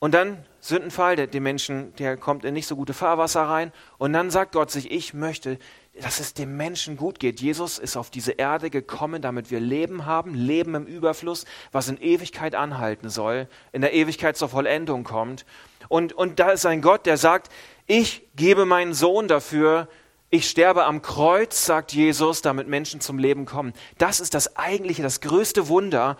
und 0.00 0.12
dann 0.12 0.44
Sündenfall, 0.60 1.16
der, 1.16 1.26
der 1.26 1.40
Menschen, 1.40 1.94
der 1.96 2.18
kommt 2.18 2.44
in 2.44 2.52
nicht 2.52 2.66
so 2.66 2.76
gute 2.76 2.92
Fahrwasser 2.92 3.44
rein 3.44 3.72
und 3.96 4.12
dann 4.12 4.30
sagt 4.30 4.52
Gott 4.52 4.70
sich, 4.70 4.90
ich 4.90 5.14
möchte 5.14 5.58
dass 6.02 6.20
es 6.20 6.34
dem 6.34 6.56
Menschen 6.56 6.96
gut 6.96 7.18
geht. 7.18 7.40
Jesus 7.40 7.78
ist 7.78 7.96
auf 7.96 8.10
diese 8.10 8.32
Erde 8.32 8.70
gekommen, 8.70 9.22
damit 9.22 9.50
wir 9.50 9.60
Leben 9.60 10.06
haben, 10.06 10.34
Leben 10.34 10.74
im 10.74 10.86
Überfluss, 10.86 11.44
was 11.72 11.88
in 11.88 12.00
Ewigkeit 12.00 12.54
anhalten 12.54 13.08
soll, 13.08 13.48
in 13.72 13.80
der 13.80 13.94
Ewigkeit 13.94 14.36
zur 14.36 14.48
Vollendung 14.48 15.04
kommt. 15.04 15.44
Und, 15.88 16.12
und 16.12 16.38
da 16.38 16.50
ist 16.50 16.66
ein 16.66 16.82
Gott, 16.82 17.06
der 17.06 17.16
sagt, 17.16 17.52
ich 17.86 18.22
gebe 18.36 18.64
meinen 18.66 18.94
Sohn 18.94 19.28
dafür, 19.28 19.88
ich 20.30 20.48
sterbe 20.48 20.84
am 20.84 21.00
Kreuz, 21.00 21.64
sagt 21.64 21.92
Jesus, 21.92 22.42
damit 22.42 22.68
Menschen 22.68 23.00
zum 23.00 23.18
Leben 23.18 23.46
kommen. 23.46 23.72
Das 23.96 24.20
ist 24.20 24.34
das 24.34 24.56
eigentliche, 24.56 25.02
das 25.02 25.20
größte 25.22 25.68
Wunder. 25.68 26.18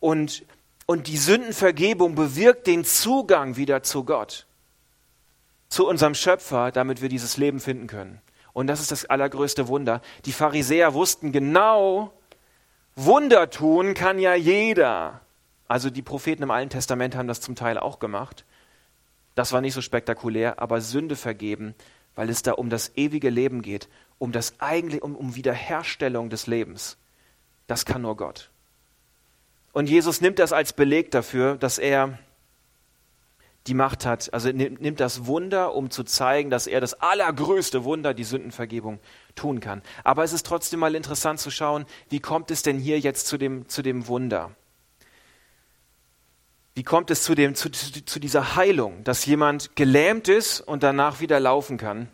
Und, 0.00 0.46
und 0.86 1.08
die 1.08 1.18
Sündenvergebung 1.18 2.14
bewirkt 2.14 2.66
den 2.66 2.84
Zugang 2.84 3.56
wieder 3.56 3.82
zu 3.82 4.04
Gott, 4.04 4.46
zu 5.68 5.86
unserem 5.86 6.14
Schöpfer, 6.14 6.72
damit 6.72 7.02
wir 7.02 7.10
dieses 7.10 7.36
Leben 7.36 7.60
finden 7.60 7.86
können. 7.86 8.22
Und 8.52 8.66
das 8.66 8.80
ist 8.80 8.90
das 8.90 9.04
allergrößte 9.04 9.68
Wunder. 9.68 10.00
Die 10.24 10.32
Pharisäer 10.32 10.94
wussten 10.94 11.32
genau, 11.32 12.12
Wunder 12.96 13.50
tun 13.50 13.94
kann 13.94 14.18
ja 14.18 14.34
jeder. 14.34 15.20
Also 15.68 15.90
die 15.90 16.02
Propheten 16.02 16.42
im 16.42 16.50
Alten 16.50 16.70
Testament 16.70 17.14
haben 17.14 17.28
das 17.28 17.40
zum 17.40 17.54
Teil 17.54 17.78
auch 17.78 17.98
gemacht. 17.98 18.44
Das 19.34 19.52
war 19.52 19.60
nicht 19.60 19.74
so 19.74 19.80
spektakulär, 19.80 20.60
aber 20.60 20.80
Sünde 20.80 21.16
vergeben, 21.16 21.74
weil 22.14 22.28
es 22.28 22.42
da 22.42 22.52
um 22.52 22.70
das 22.70 22.92
ewige 22.96 23.30
Leben 23.30 23.62
geht, 23.62 23.88
um 24.18 24.32
das 24.32 24.54
eigentlich, 24.58 25.02
um, 25.02 25.14
um 25.14 25.36
Wiederherstellung 25.36 26.28
des 26.28 26.46
Lebens. 26.46 26.98
Das 27.66 27.84
kann 27.84 28.02
nur 28.02 28.16
Gott. 28.16 28.50
Und 29.72 29.88
Jesus 29.88 30.20
nimmt 30.20 30.40
das 30.40 30.52
als 30.52 30.72
Beleg 30.72 31.12
dafür, 31.12 31.56
dass 31.56 31.78
er 31.78 32.18
die 33.66 33.74
Macht 33.74 34.06
hat. 34.06 34.32
Also 34.32 34.50
nimmt 34.50 35.00
das 35.00 35.26
Wunder, 35.26 35.74
um 35.74 35.90
zu 35.90 36.04
zeigen, 36.04 36.50
dass 36.50 36.66
er 36.66 36.80
das 36.80 36.94
allergrößte 36.94 37.84
Wunder, 37.84 38.14
die 38.14 38.24
Sündenvergebung, 38.24 39.00
tun 39.34 39.60
kann. 39.60 39.82
Aber 40.02 40.24
es 40.24 40.32
ist 40.32 40.46
trotzdem 40.46 40.80
mal 40.80 40.94
interessant 40.94 41.40
zu 41.40 41.50
schauen, 41.50 41.84
wie 42.08 42.20
kommt 42.20 42.50
es 42.50 42.62
denn 42.62 42.78
hier 42.78 42.98
jetzt 42.98 43.26
zu 43.26 43.36
dem, 43.36 43.68
zu 43.68 43.82
dem 43.82 44.06
Wunder? 44.08 44.50
Wie 46.74 46.82
kommt 46.84 47.10
es 47.10 47.24
zu, 47.24 47.34
dem, 47.34 47.54
zu, 47.54 47.70
zu 47.70 48.20
dieser 48.20 48.56
Heilung, 48.56 49.04
dass 49.04 49.26
jemand 49.26 49.76
gelähmt 49.76 50.28
ist 50.28 50.60
und 50.60 50.82
danach 50.82 51.20
wieder 51.20 51.38
laufen 51.38 51.76
kann? 51.76 52.08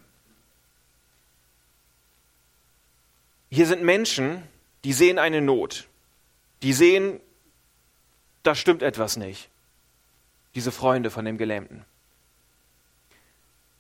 Hier 3.49 3.67
sind 3.67 3.83
Menschen, 3.85 4.43
die 4.85 4.93
sehen 4.93 5.19
eine 5.19 5.41
Not. 5.41 5.87
Die 6.63 6.73
sehen, 6.73 7.21
da 8.43 8.55
stimmt 8.55 8.83
etwas 8.83 9.17
nicht. 9.17 9.49
Diese 10.57 10.73
Freunde 10.73 11.11
von 11.11 11.27
dem 11.27 11.37
Gelähmten. 11.37 11.85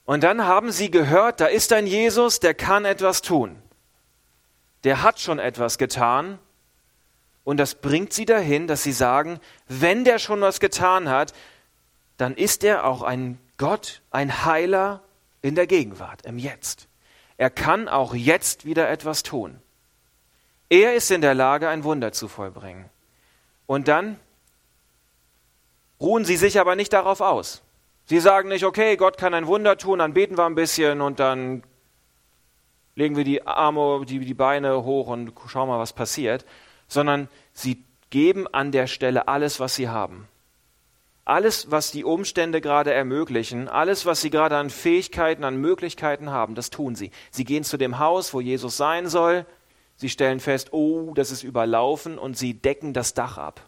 Und 0.04 0.22
dann 0.22 0.44
haben 0.44 0.70
sie 0.70 0.90
gehört, 0.90 1.40
da 1.40 1.46
ist 1.46 1.72
ein 1.72 1.86
Jesus, 1.86 2.38
der 2.38 2.52
kann 2.52 2.84
etwas 2.84 3.22
tun. 3.22 3.56
Der 4.84 5.02
hat 5.02 5.18
schon 5.18 5.38
etwas 5.38 5.78
getan. 5.78 6.38
Und 7.44 7.56
das 7.56 7.76
bringt 7.76 8.12
sie 8.12 8.26
dahin, 8.26 8.66
dass 8.66 8.82
sie 8.82 8.92
sagen, 8.92 9.40
wenn 9.68 10.04
der 10.04 10.18
schon 10.18 10.42
was 10.42 10.60
getan 10.60 11.08
hat, 11.08 11.32
dann 12.18 12.34
ist 12.34 12.62
er 12.62 12.84
auch 12.84 13.00
ein 13.00 13.38
Gott, 13.56 14.02
ein 14.10 14.44
Heiler 14.44 15.02
in 15.40 15.54
der 15.54 15.66
Gegenwart, 15.66 16.26
im 16.26 16.38
Jetzt. 16.38 16.88
Er 17.38 17.48
kann 17.48 17.88
auch 17.88 18.14
jetzt 18.14 18.66
wieder 18.66 18.90
etwas 18.90 19.22
tun. 19.22 19.62
Er 20.68 20.94
ist 20.94 21.10
in 21.10 21.22
der 21.22 21.34
Lage, 21.34 21.70
ein 21.70 21.84
Wunder 21.84 22.12
zu 22.12 22.28
vollbringen. 22.28 22.90
Und 23.66 23.88
dann 23.88 24.20
ruhen 26.00 26.24
sie 26.24 26.36
sich 26.36 26.60
aber 26.60 26.76
nicht 26.76 26.92
darauf 26.92 27.20
aus. 27.20 27.62
Sie 28.06 28.20
sagen 28.20 28.48
nicht, 28.48 28.64
okay, 28.64 28.96
Gott 28.96 29.18
kann 29.18 29.34
ein 29.34 29.46
Wunder 29.46 29.76
tun, 29.76 29.98
dann 29.98 30.14
beten 30.14 30.38
wir 30.38 30.46
ein 30.46 30.54
bisschen 30.54 31.00
und 31.00 31.18
dann 31.18 31.64
legen 32.94 33.16
wir 33.16 33.24
die 33.24 33.46
Arme, 33.46 34.04
die, 34.06 34.20
die 34.20 34.34
Beine 34.34 34.84
hoch 34.84 35.08
und 35.08 35.32
schauen 35.48 35.68
mal, 35.68 35.78
was 35.78 35.92
passiert, 35.92 36.44
sondern 36.88 37.28
sie 37.52 37.84
geben 38.10 38.46
an 38.46 38.72
der 38.72 38.86
Stelle 38.86 39.28
alles, 39.28 39.58
was 39.60 39.74
sie 39.74 39.88
haben. 39.88 40.28
Alles, 41.24 41.72
was 41.72 41.90
die 41.90 42.04
Umstände 42.04 42.60
gerade 42.60 42.92
ermöglichen, 42.92 43.68
alles, 43.68 44.06
was 44.06 44.20
sie 44.20 44.30
gerade 44.30 44.56
an 44.56 44.70
Fähigkeiten, 44.70 45.42
an 45.42 45.56
Möglichkeiten 45.56 46.30
haben, 46.30 46.54
das 46.54 46.70
tun 46.70 46.94
sie. 46.94 47.10
Sie 47.32 47.44
gehen 47.44 47.64
zu 47.64 47.76
dem 47.76 47.98
Haus, 47.98 48.32
wo 48.32 48.40
Jesus 48.40 48.76
sein 48.76 49.08
soll, 49.08 49.44
Sie 49.96 50.10
stellen 50.10 50.40
fest, 50.40 50.72
oh, 50.72 51.14
das 51.14 51.30
ist 51.30 51.42
überlaufen 51.42 52.18
und 52.18 52.36
sie 52.36 52.54
decken 52.54 52.92
das 52.92 53.14
Dach 53.14 53.38
ab. 53.38 53.65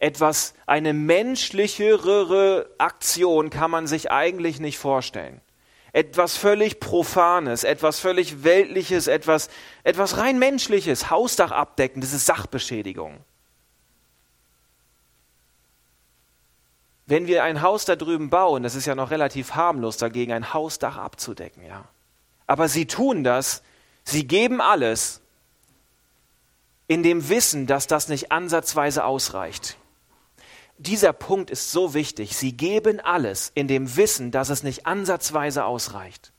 Etwas, 0.00 0.54
eine 0.66 0.92
menschlichere 0.92 2.68
Aktion 2.78 3.50
kann 3.50 3.70
man 3.70 3.86
sich 3.86 4.10
eigentlich 4.10 4.58
nicht 4.58 4.78
vorstellen. 4.78 5.40
Etwas 5.92 6.36
völlig 6.36 6.80
Profanes, 6.80 7.62
etwas 7.62 8.00
völlig 8.00 8.42
Weltliches, 8.42 9.06
etwas, 9.06 9.48
etwas 9.84 10.16
rein 10.16 10.40
Menschliches, 10.40 11.10
Hausdach 11.10 11.52
abdecken, 11.52 12.00
das 12.00 12.12
ist 12.12 12.26
Sachbeschädigung. 12.26 13.18
Wenn 17.06 17.28
wir 17.28 17.44
ein 17.44 17.62
Haus 17.62 17.84
da 17.84 17.94
drüben 17.94 18.30
bauen, 18.30 18.64
das 18.64 18.74
ist 18.74 18.86
ja 18.86 18.96
noch 18.96 19.12
relativ 19.12 19.54
harmlos 19.54 19.96
dagegen, 19.96 20.32
ein 20.32 20.52
Hausdach 20.52 20.96
abzudecken, 20.96 21.64
ja. 21.64 21.84
Aber 22.48 22.68
sie 22.68 22.86
tun 22.86 23.22
das, 23.22 23.62
Sie 24.04 24.26
geben 24.26 24.60
alles 24.60 25.20
in 26.86 27.02
dem 27.02 27.28
Wissen, 27.28 27.66
dass 27.66 27.86
das 27.86 28.08
nicht 28.08 28.32
ansatzweise 28.32 29.04
ausreicht. 29.04 29.76
Dieser 30.80 31.12
Punkt 31.12 31.50
ist 31.50 31.72
so 31.72 31.92
wichtig. 31.92 32.38
Sie 32.38 32.56
geben 32.56 33.00
alles 33.00 33.52
in 33.54 33.68
dem 33.68 33.96
Wissen, 33.96 34.30
dass 34.30 34.48
es 34.48 34.62
nicht 34.62 34.86
ansatzweise 34.86 35.66
ausreicht. 35.66 36.32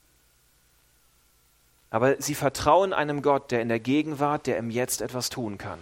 Aber 1.90 2.20
sie 2.20 2.34
vertrauen 2.34 2.92
einem 2.92 3.22
Gott, 3.22 3.52
der 3.52 3.62
in 3.62 3.68
der 3.68 3.78
Gegenwart, 3.78 4.48
der 4.48 4.56
im 4.56 4.70
Jetzt 4.70 5.00
etwas 5.00 5.30
tun 5.30 5.58
kann. 5.58 5.78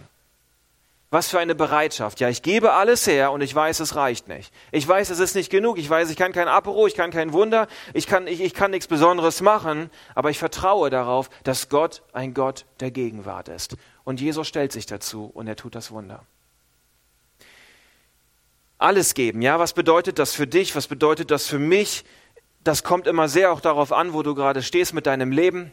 Was 1.08 1.28
für 1.28 1.38
eine 1.38 1.54
Bereitschaft. 1.54 2.20
Ja, 2.20 2.28
ich 2.28 2.42
gebe 2.42 2.72
alles 2.72 3.06
her 3.06 3.32
und 3.32 3.40
ich 3.40 3.54
weiß, 3.54 3.80
es 3.80 3.96
reicht 3.96 4.28
nicht. 4.28 4.52
Ich 4.72 4.86
weiß, 4.86 5.08
es 5.08 5.20
ist 5.20 5.34
nicht 5.34 5.50
genug. 5.50 5.78
Ich 5.78 5.88
weiß, 5.88 6.10
ich 6.10 6.16
kann 6.16 6.32
kein 6.32 6.46
Apero, 6.46 6.86
ich 6.86 6.94
kann 6.94 7.10
kein 7.10 7.32
Wunder, 7.32 7.66
ich 7.94 8.06
kann, 8.06 8.26
ich, 8.26 8.42
ich 8.42 8.52
kann 8.52 8.72
nichts 8.72 8.88
Besonderes 8.88 9.40
machen, 9.40 9.88
aber 10.14 10.28
ich 10.28 10.38
vertraue 10.38 10.90
darauf, 10.90 11.30
dass 11.44 11.70
Gott 11.70 12.02
ein 12.12 12.34
Gott 12.34 12.66
der 12.80 12.90
Gegenwart 12.90 13.48
ist. 13.48 13.76
Und 14.04 14.20
Jesus 14.20 14.46
stellt 14.46 14.70
sich 14.70 14.84
dazu 14.84 15.30
und 15.32 15.48
er 15.48 15.56
tut 15.56 15.74
das 15.74 15.90
Wunder. 15.90 16.26
Alles 18.80 19.14
geben, 19.14 19.42
ja, 19.42 19.58
was 19.58 19.74
bedeutet 19.74 20.18
das 20.18 20.34
für 20.34 20.46
dich? 20.46 20.74
Was 20.74 20.88
bedeutet 20.88 21.30
das 21.30 21.46
für 21.46 21.58
mich? 21.58 22.04
Das 22.64 22.82
kommt 22.82 23.06
immer 23.06 23.28
sehr 23.28 23.52
auch 23.52 23.60
darauf 23.60 23.92
an, 23.92 24.12
wo 24.12 24.22
du 24.22 24.34
gerade 24.34 24.62
stehst 24.62 24.94
mit 24.94 25.06
deinem 25.06 25.32
Leben. 25.32 25.70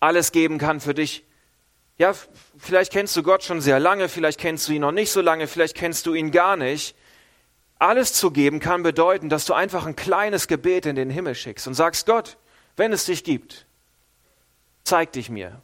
Alles 0.00 0.32
geben 0.32 0.58
kann 0.58 0.80
für 0.80 0.94
dich 0.94 1.24
ja, 1.98 2.14
vielleicht 2.58 2.92
kennst 2.92 3.16
du 3.16 3.22
Gott 3.22 3.44
schon 3.44 3.60
sehr 3.60 3.78
lange, 3.78 4.08
vielleicht 4.08 4.40
kennst 4.40 4.66
du 4.66 4.72
ihn 4.72 4.80
noch 4.80 4.92
nicht 4.92 5.12
so 5.12 5.20
lange, 5.20 5.46
vielleicht 5.46 5.76
kennst 5.76 6.06
du 6.06 6.14
ihn 6.14 6.30
gar 6.30 6.56
nicht. 6.56 6.96
Alles 7.78 8.12
zu 8.14 8.30
geben 8.30 8.60
kann 8.60 8.82
bedeuten, 8.82 9.28
dass 9.28 9.44
du 9.44 9.54
einfach 9.54 9.86
ein 9.86 9.94
kleines 9.96 10.48
Gebet 10.48 10.86
in 10.86 10.96
den 10.96 11.10
Himmel 11.10 11.34
schickst 11.34 11.66
und 11.66 11.74
sagst, 11.74 12.06
Gott, 12.06 12.38
wenn 12.76 12.92
es 12.92 13.04
dich 13.04 13.24
gibt, 13.24 13.66
zeig 14.84 15.12
dich 15.12 15.30
mir. 15.30 15.62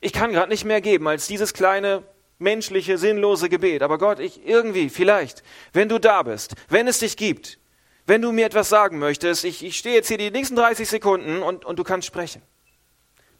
Ich 0.00 0.12
kann 0.12 0.32
gerade 0.32 0.50
nicht 0.50 0.64
mehr 0.64 0.80
geben 0.80 1.08
als 1.08 1.26
dieses 1.26 1.54
kleine 1.54 2.02
menschliche, 2.42 2.98
sinnlose 2.98 3.48
Gebet. 3.48 3.82
Aber 3.82 3.98
Gott, 3.98 4.18
ich 4.18 4.46
irgendwie, 4.46 4.90
vielleicht, 4.90 5.42
wenn 5.72 5.88
du 5.88 5.98
da 5.98 6.22
bist, 6.22 6.54
wenn 6.68 6.86
es 6.86 6.98
dich 6.98 7.16
gibt, 7.16 7.58
wenn 8.06 8.20
du 8.20 8.32
mir 8.32 8.46
etwas 8.46 8.68
sagen 8.68 8.98
möchtest, 8.98 9.44
ich, 9.44 9.64
ich 9.64 9.78
stehe 9.78 9.94
jetzt 9.94 10.08
hier 10.08 10.18
die 10.18 10.30
nächsten 10.30 10.56
30 10.56 10.88
Sekunden 10.88 11.42
und, 11.42 11.64
und 11.64 11.78
du 11.78 11.84
kannst 11.84 12.06
sprechen. 12.06 12.42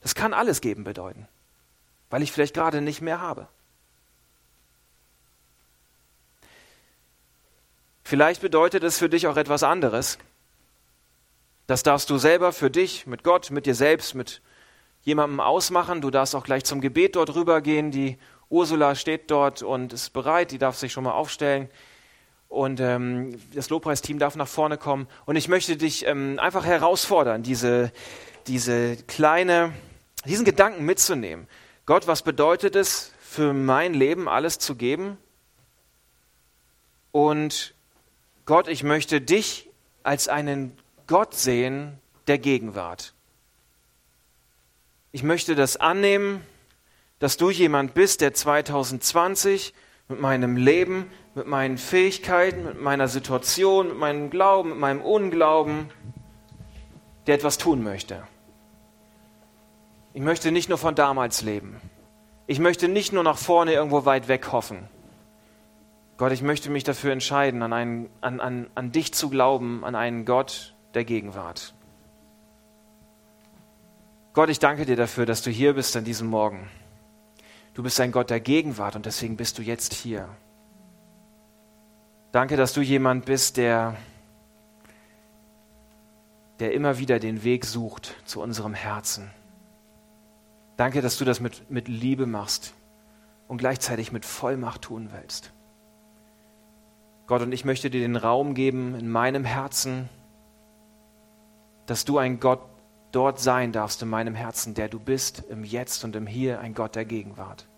Das 0.00 0.14
kann 0.14 0.32
alles 0.32 0.60
geben 0.60 0.84
bedeuten, 0.84 1.28
weil 2.10 2.22
ich 2.22 2.32
vielleicht 2.32 2.54
gerade 2.54 2.80
nicht 2.80 3.02
mehr 3.02 3.20
habe. 3.20 3.48
Vielleicht 8.04 8.40
bedeutet 8.42 8.82
es 8.82 8.98
für 8.98 9.08
dich 9.08 9.26
auch 9.26 9.36
etwas 9.36 9.62
anderes. 9.62 10.18
Das 11.66 11.82
darfst 11.82 12.10
du 12.10 12.18
selber 12.18 12.52
für 12.52 12.70
dich, 12.70 13.06
mit 13.06 13.22
Gott, 13.22 13.50
mit 13.50 13.64
dir 13.64 13.74
selbst, 13.74 14.14
mit 14.14 14.42
jemandem 15.02 15.40
ausmachen. 15.40 16.00
Du 16.00 16.10
darfst 16.10 16.34
auch 16.34 16.44
gleich 16.44 16.64
zum 16.64 16.80
Gebet 16.80 17.16
dort 17.16 17.34
rübergehen. 17.34 17.90
Die 17.90 18.18
Ursula 18.52 18.94
steht 18.94 19.30
dort 19.30 19.62
und 19.62 19.92
ist 19.92 20.10
bereit, 20.12 20.52
die 20.52 20.58
darf 20.58 20.76
sich 20.76 20.92
schon 20.92 21.04
mal 21.04 21.12
aufstellen. 21.12 21.68
Und 22.48 22.80
ähm, 22.80 23.40
das 23.54 23.70
Lobpreisteam 23.70 24.18
darf 24.18 24.36
nach 24.36 24.46
vorne 24.46 24.76
kommen. 24.76 25.08
Und 25.24 25.36
ich 25.36 25.48
möchte 25.48 25.76
dich 25.76 26.06
ähm, 26.06 26.38
einfach 26.38 26.64
herausfordern, 26.64 27.42
diese, 27.42 27.90
diese 28.46 28.96
kleine 28.96 29.72
diesen 30.24 30.44
Gedanken 30.44 30.84
mitzunehmen. 30.84 31.48
Gott, 31.86 32.06
was 32.06 32.22
bedeutet 32.22 32.76
es 32.76 33.12
für 33.20 33.52
mein 33.52 33.94
Leben 33.94 34.28
alles 34.28 34.58
zu 34.58 34.76
geben? 34.76 35.18
Und 37.10 37.74
Gott, 38.44 38.68
ich 38.68 38.82
möchte 38.82 39.20
dich 39.20 39.68
als 40.02 40.28
einen 40.28 40.76
Gott 41.06 41.34
sehen 41.34 41.98
der 42.26 42.38
Gegenwart. 42.38 43.14
Ich 45.10 45.22
möchte 45.22 45.54
das 45.54 45.76
annehmen, 45.76 46.40
dass 47.22 47.36
du 47.36 47.50
jemand 47.50 47.94
bist, 47.94 48.20
der 48.20 48.34
2020 48.34 49.74
mit 50.08 50.20
meinem 50.20 50.56
Leben, 50.56 51.08
mit 51.36 51.46
meinen 51.46 51.78
Fähigkeiten, 51.78 52.64
mit 52.64 52.80
meiner 52.80 53.06
Situation, 53.06 53.90
mit 53.90 53.96
meinem 53.96 54.28
Glauben, 54.28 54.70
mit 54.70 54.78
meinem 54.78 55.00
Unglauben, 55.00 55.88
der 57.28 57.36
etwas 57.36 57.58
tun 57.58 57.84
möchte. 57.84 58.24
Ich 60.14 60.20
möchte 60.20 60.50
nicht 60.50 60.68
nur 60.68 60.78
von 60.78 60.96
damals 60.96 61.42
leben. 61.42 61.80
Ich 62.48 62.58
möchte 62.58 62.88
nicht 62.88 63.12
nur 63.12 63.22
nach 63.22 63.38
vorne 63.38 63.72
irgendwo 63.72 64.04
weit 64.04 64.26
weg 64.26 64.50
hoffen. 64.50 64.88
Gott, 66.16 66.32
ich 66.32 66.42
möchte 66.42 66.70
mich 66.70 66.82
dafür 66.82 67.12
entscheiden, 67.12 67.62
an, 67.62 67.72
einen, 67.72 68.10
an, 68.20 68.40
an, 68.40 68.66
an 68.74 68.90
dich 68.90 69.14
zu 69.14 69.30
glauben, 69.30 69.84
an 69.84 69.94
einen 69.94 70.24
Gott 70.24 70.74
der 70.94 71.04
Gegenwart. 71.04 71.72
Gott, 74.32 74.50
ich 74.50 74.58
danke 74.58 74.86
dir 74.86 74.96
dafür, 74.96 75.24
dass 75.24 75.42
du 75.42 75.50
hier 75.50 75.74
bist 75.74 75.96
an 75.96 76.02
diesem 76.02 76.26
Morgen. 76.26 76.68
Du 77.74 77.82
bist 77.82 77.98
ein 78.00 78.12
Gott 78.12 78.28
der 78.30 78.40
Gegenwart 78.40 78.96
und 78.96 79.06
deswegen 79.06 79.36
bist 79.36 79.58
du 79.58 79.62
jetzt 79.62 79.94
hier. 79.94 80.28
Danke, 82.30 82.56
dass 82.56 82.72
du 82.72 82.82
jemand 82.82 83.24
bist, 83.24 83.56
der, 83.56 83.96
der 86.60 86.72
immer 86.72 86.98
wieder 86.98 87.18
den 87.18 87.44
Weg 87.44 87.64
sucht 87.64 88.16
zu 88.24 88.40
unserem 88.40 88.74
Herzen. 88.74 89.30
Danke, 90.76 91.00
dass 91.00 91.16
du 91.16 91.24
das 91.24 91.40
mit, 91.40 91.70
mit 91.70 91.88
Liebe 91.88 92.26
machst 92.26 92.74
und 93.48 93.58
gleichzeitig 93.58 94.12
mit 94.12 94.24
Vollmacht 94.24 94.82
tun 94.82 95.10
willst. 95.12 95.52
Gott, 97.26 97.42
und 97.42 97.52
ich 97.52 97.64
möchte 97.64 97.88
dir 97.88 98.00
den 98.00 98.16
Raum 98.16 98.54
geben 98.54 98.94
in 98.94 99.10
meinem 99.10 99.44
Herzen, 99.44 100.08
dass 101.86 102.04
du 102.04 102.18
ein 102.18 102.40
Gott 102.40 102.60
dort 103.12 103.38
sein 103.38 103.72
darfst 103.72 104.02
in 104.02 104.08
meinem 104.08 104.34
Herzen, 104.34 104.74
der 104.74 104.88
du 104.88 104.98
bist, 104.98 105.44
im 105.48 105.64
Jetzt 105.64 106.04
und 106.04 106.16
im 106.16 106.26
Hier, 106.26 106.60
ein 106.60 106.74
Gott 106.74 106.96
der 106.96 107.04
Gegenwart. 107.04 107.68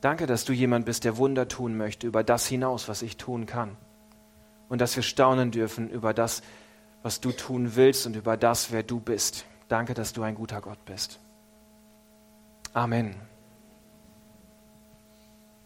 Danke, 0.00 0.26
dass 0.26 0.44
du 0.44 0.52
jemand 0.52 0.84
bist, 0.84 1.04
der 1.04 1.16
Wunder 1.16 1.48
tun 1.48 1.76
möchte 1.76 2.06
über 2.06 2.22
das 2.22 2.46
hinaus, 2.46 2.88
was 2.88 3.02
ich 3.02 3.16
tun 3.16 3.46
kann. 3.46 3.76
Und 4.68 4.80
dass 4.80 4.96
wir 4.96 5.02
staunen 5.02 5.50
dürfen 5.50 5.88
über 5.88 6.12
das, 6.12 6.42
was 7.02 7.20
du 7.20 7.32
tun 7.32 7.74
willst 7.74 8.06
und 8.06 8.14
über 8.16 8.36
das, 8.36 8.70
wer 8.70 8.82
du 8.82 9.00
bist. 9.00 9.46
Danke, 9.68 9.94
dass 9.94 10.12
du 10.12 10.22
ein 10.22 10.34
guter 10.34 10.60
Gott 10.60 10.84
bist. 10.84 11.20
Amen. 12.72 13.14